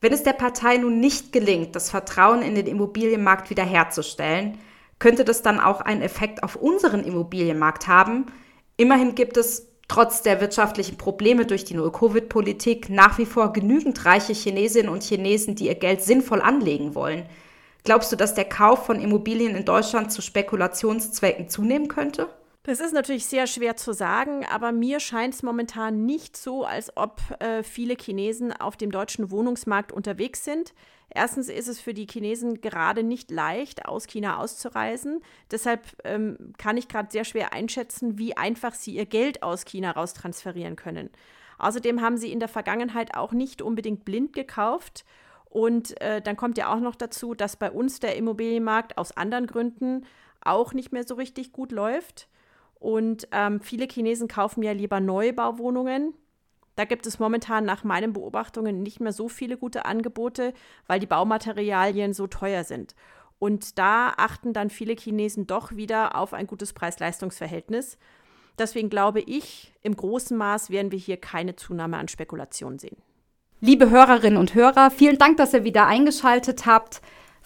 Wenn 0.00 0.12
es 0.12 0.22
der 0.22 0.32
Partei 0.32 0.78
nun 0.78 1.00
nicht 1.00 1.32
gelingt, 1.32 1.76
das 1.76 1.90
Vertrauen 1.90 2.42
in 2.42 2.54
den 2.54 2.66
Immobilienmarkt 2.66 3.50
wiederherzustellen, 3.50 4.58
könnte 4.98 5.24
das 5.24 5.42
dann 5.42 5.60
auch 5.60 5.80
einen 5.80 6.02
Effekt 6.02 6.42
auf 6.42 6.56
unseren 6.56 7.04
Immobilienmarkt 7.04 7.86
haben. 7.86 8.26
Immerhin 8.76 9.14
gibt 9.14 9.36
es 9.36 9.69
trotz 9.90 10.22
der 10.22 10.40
wirtschaftlichen 10.40 10.96
Probleme 10.96 11.46
durch 11.46 11.64
die 11.64 11.74
Null-Covid-Politik 11.74 12.90
nach 12.90 13.18
wie 13.18 13.26
vor 13.26 13.52
genügend 13.52 14.04
reiche 14.04 14.32
Chinesinnen 14.32 14.88
und 14.88 15.02
Chinesen, 15.02 15.56
die 15.56 15.66
ihr 15.66 15.74
Geld 15.74 16.00
sinnvoll 16.00 16.40
anlegen 16.40 16.94
wollen. 16.94 17.26
Glaubst 17.82 18.12
du, 18.12 18.16
dass 18.16 18.34
der 18.34 18.44
Kauf 18.44 18.86
von 18.86 19.00
Immobilien 19.00 19.56
in 19.56 19.64
Deutschland 19.64 20.12
zu 20.12 20.22
Spekulationszwecken 20.22 21.48
zunehmen 21.48 21.88
könnte? 21.88 22.28
Das 22.62 22.78
ist 22.78 22.94
natürlich 22.94 23.26
sehr 23.26 23.48
schwer 23.48 23.74
zu 23.74 23.92
sagen, 23.92 24.46
aber 24.48 24.70
mir 24.70 25.00
scheint 25.00 25.34
es 25.34 25.42
momentan 25.42 26.06
nicht 26.06 26.36
so, 26.36 26.64
als 26.64 26.96
ob 26.96 27.20
äh, 27.40 27.64
viele 27.64 27.96
Chinesen 27.96 28.52
auf 28.52 28.76
dem 28.76 28.92
deutschen 28.92 29.32
Wohnungsmarkt 29.32 29.90
unterwegs 29.90 30.44
sind. 30.44 30.72
Erstens 31.12 31.48
ist 31.48 31.68
es 31.68 31.80
für 31.80 31.92
die 31.92 32.06
Chinesen 32.06 32.60
gerade 32.60 33.02
nicht 33.02 33.30
leicht, 33.30 33.86
aus 33.86 34.06
China 34.06 34.38
auszureisen. 34.38 35.22
Deshalb 35.50 35.84
ähm, 36.04 36.52
kann 36.56 36.76
ich 36.76 36.88
gerade 36.88 37.10
sehr 37.10 37.24
schwer 37.24 37.52
einschätzen, 37.52 38.18
wie 38.18 38.36
einfach 38.36 38.74
sie 38.74 38.94
ihr 38.94 39.06
Geld 39.06 39.42
aus 39.42 39.64
China 39.64 39.90
raustransferieren 39.90 40.76
können. 40.76 41.10
Außerdem 41.58 42.00
haben 42.00 42.16
sie 42.16 42.32
in 42.32 42.40
der 42.40 42.48
Vergangenheit 42.48 43.14
auch 43.14 43.32
nicht 43.32 43.60
unbedingt 43.60 44.04
blind 44.04 44.32
gekauft. 44.32 45.04
Und 45.44 46.00
äh, 46.00 46.22
dann 46.22 46.36
kommt 46.36 46.56
ja 46.58 46.72
auch 46.72 46.80
noch 46.80 46.94
dazu, 46.94 47.34
dass 47.34 47.56
bei 47.56 47.70
uns 47.70 47.98
der 47.98 48.16
Immobilienmarkt 48.16 48.96
aus 48.96 49.16
anderen 49.16 49.48
Gründen 49.48 50.06
auch 50.40 50.72
nicht 50.72 50.92
mehr 50.92 51.04
so 51.04 51.14
richtig 51.14 51.52
gut 51.52 51.72
läuft. 51.72 52.28
Und 52.76 53.28
ähm, 53.32 53.60
viele 53.60 53.86
Chinesen 53.86 54.28
kaufen 54.28 54.62
ja 54.62 54.72
lieber 54.72 55.00
Neubauwohnungen. 55.00 56.14
Da 56.76 56.84
gibt 56.84 57.06
es 57.06 57.18
momentan 57.18 57.64
nach 57.64 57.84
meinen 57.84 58.12
Beobachtungen 58.12 58.82
nicht 58.82 59.00
mehr 59.00 59.12
so 59.12 59.28
viele 59.28 59.56
gute 59.56 59.84
Angebote, 59.84 60.54
weil 60.86 61.00
die 61.00 61.06
Baumaterialien 61.06 62.14
so 62.14 62.26
teuer 62.26 62.64
sind. 62.64 62.94
Und 63.38 63.78
da 63.78 64.14
achten 64.16 64.52
dann 64.52 64.70
viele 64.70 64.94
Chinesen 64.94 65.46
doch 65.46 65.72
wieder 65.72 66.14
auf 66.14 66.34
ein 66.34 66.46
gutes 66.46 66.72
Preis-Leistungs-Verhältnis. 66.72 67.98
Deswegen 68.58 68.90
glaube 68.90 69.20
ich, 69.20 69.72
im 69.82 69.96
großen 69.96 70.36
Maß 70.36 70.70
werden 70.70 70.92
wir 70.92 70.98
hier 70.98 71.16
keine 71.16 71.56
Zunahme 71.56 71.96
an 71.96 72.08
Spekulationen 72.08 72.78
sehen. 72.78 72.98
Liebe 73.62 73.90
Hörerinnen 73.90 74.38
und 74.38 74.54
Hörer, 74.54 74.90
vielen 74.90 75.18
Dank, 75.18 75.38
dass 75.38 75.54
ihr 75.54 75.64
wieder 75.64 75.86
eingeschaltet 75.86 76.66
habt. 76.66 77.00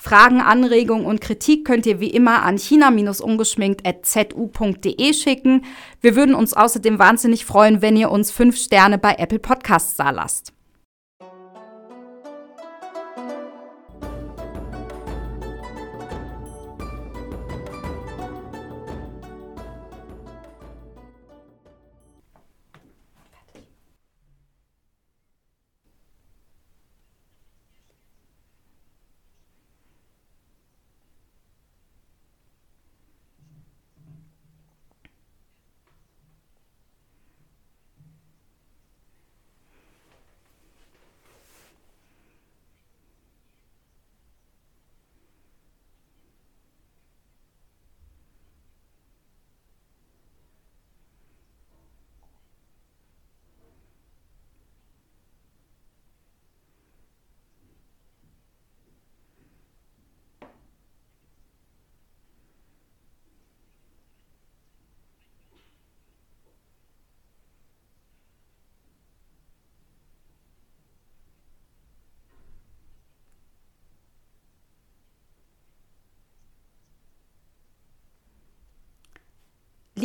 Fragen, 0.05 0.41
Anregungen 0.43 1.07
und 1.07 1.23
Kritik 1.23 1.65
könnt 1.65 1.87
ihr 1.87 1.99
wie 1.99 2.11
immer 2.11 2.43
an 2.43 2.59
china-ungeschminkt.zu.de 2.59 5.15
schicken. 5.15 5.65
Wir 6.03 6.15
würden 6.15 6.35
uns 6.35 6.53
außerdem 6.53 6.99
wahnsinnig 6.99 7.47
freuen, 7.47 7.81
wenn 7.81 7.97
ihr 7.97 8.11
uns 8.11 8.31
fünf 8.31 8.59
Sterne 8.59 8.99
bei 8.99 9.15
Apple 9.15 9.39
Podcasts 9.39 9.97
da 9.97 10.11
lasst. 10.11 10.54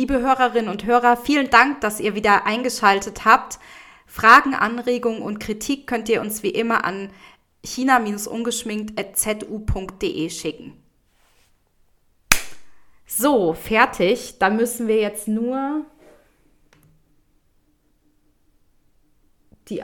Liebe 0.00 0.20
Hörerinnen 0.22 0.70
und 0.70 0.86
Hörer, 0.86 1.18
vielen 1.18 1.50
Dank, 1.50 1.82
dass 1.82 2.00
ihr 2.00 2.14
wieder 2.14 2.46
eingeschaltet 2.46 3.26
habt. 3.26 3.58
Fragen, 4.06 4.54
Anregungen 4.54 5.20
und 5.20 5.40
Kritik 5.40 5.86
könnt 5.86 6.08
ihr 6.08 6.22
uns 6.22 6.42
wie 6.42 6.48
immer 6.48 6.86
an 6.86 7.10
china-ungeschminkt.zu.de 7.62 10.30
schicken. 10.30 10.82
So, 13.04 13.52
fertig. 13.52 14.38
Da 14.38 14.48
müssen 14.48 14.88
wir 14.88 14.96
jetzt 14.96 15.28
nur 15.28 15.84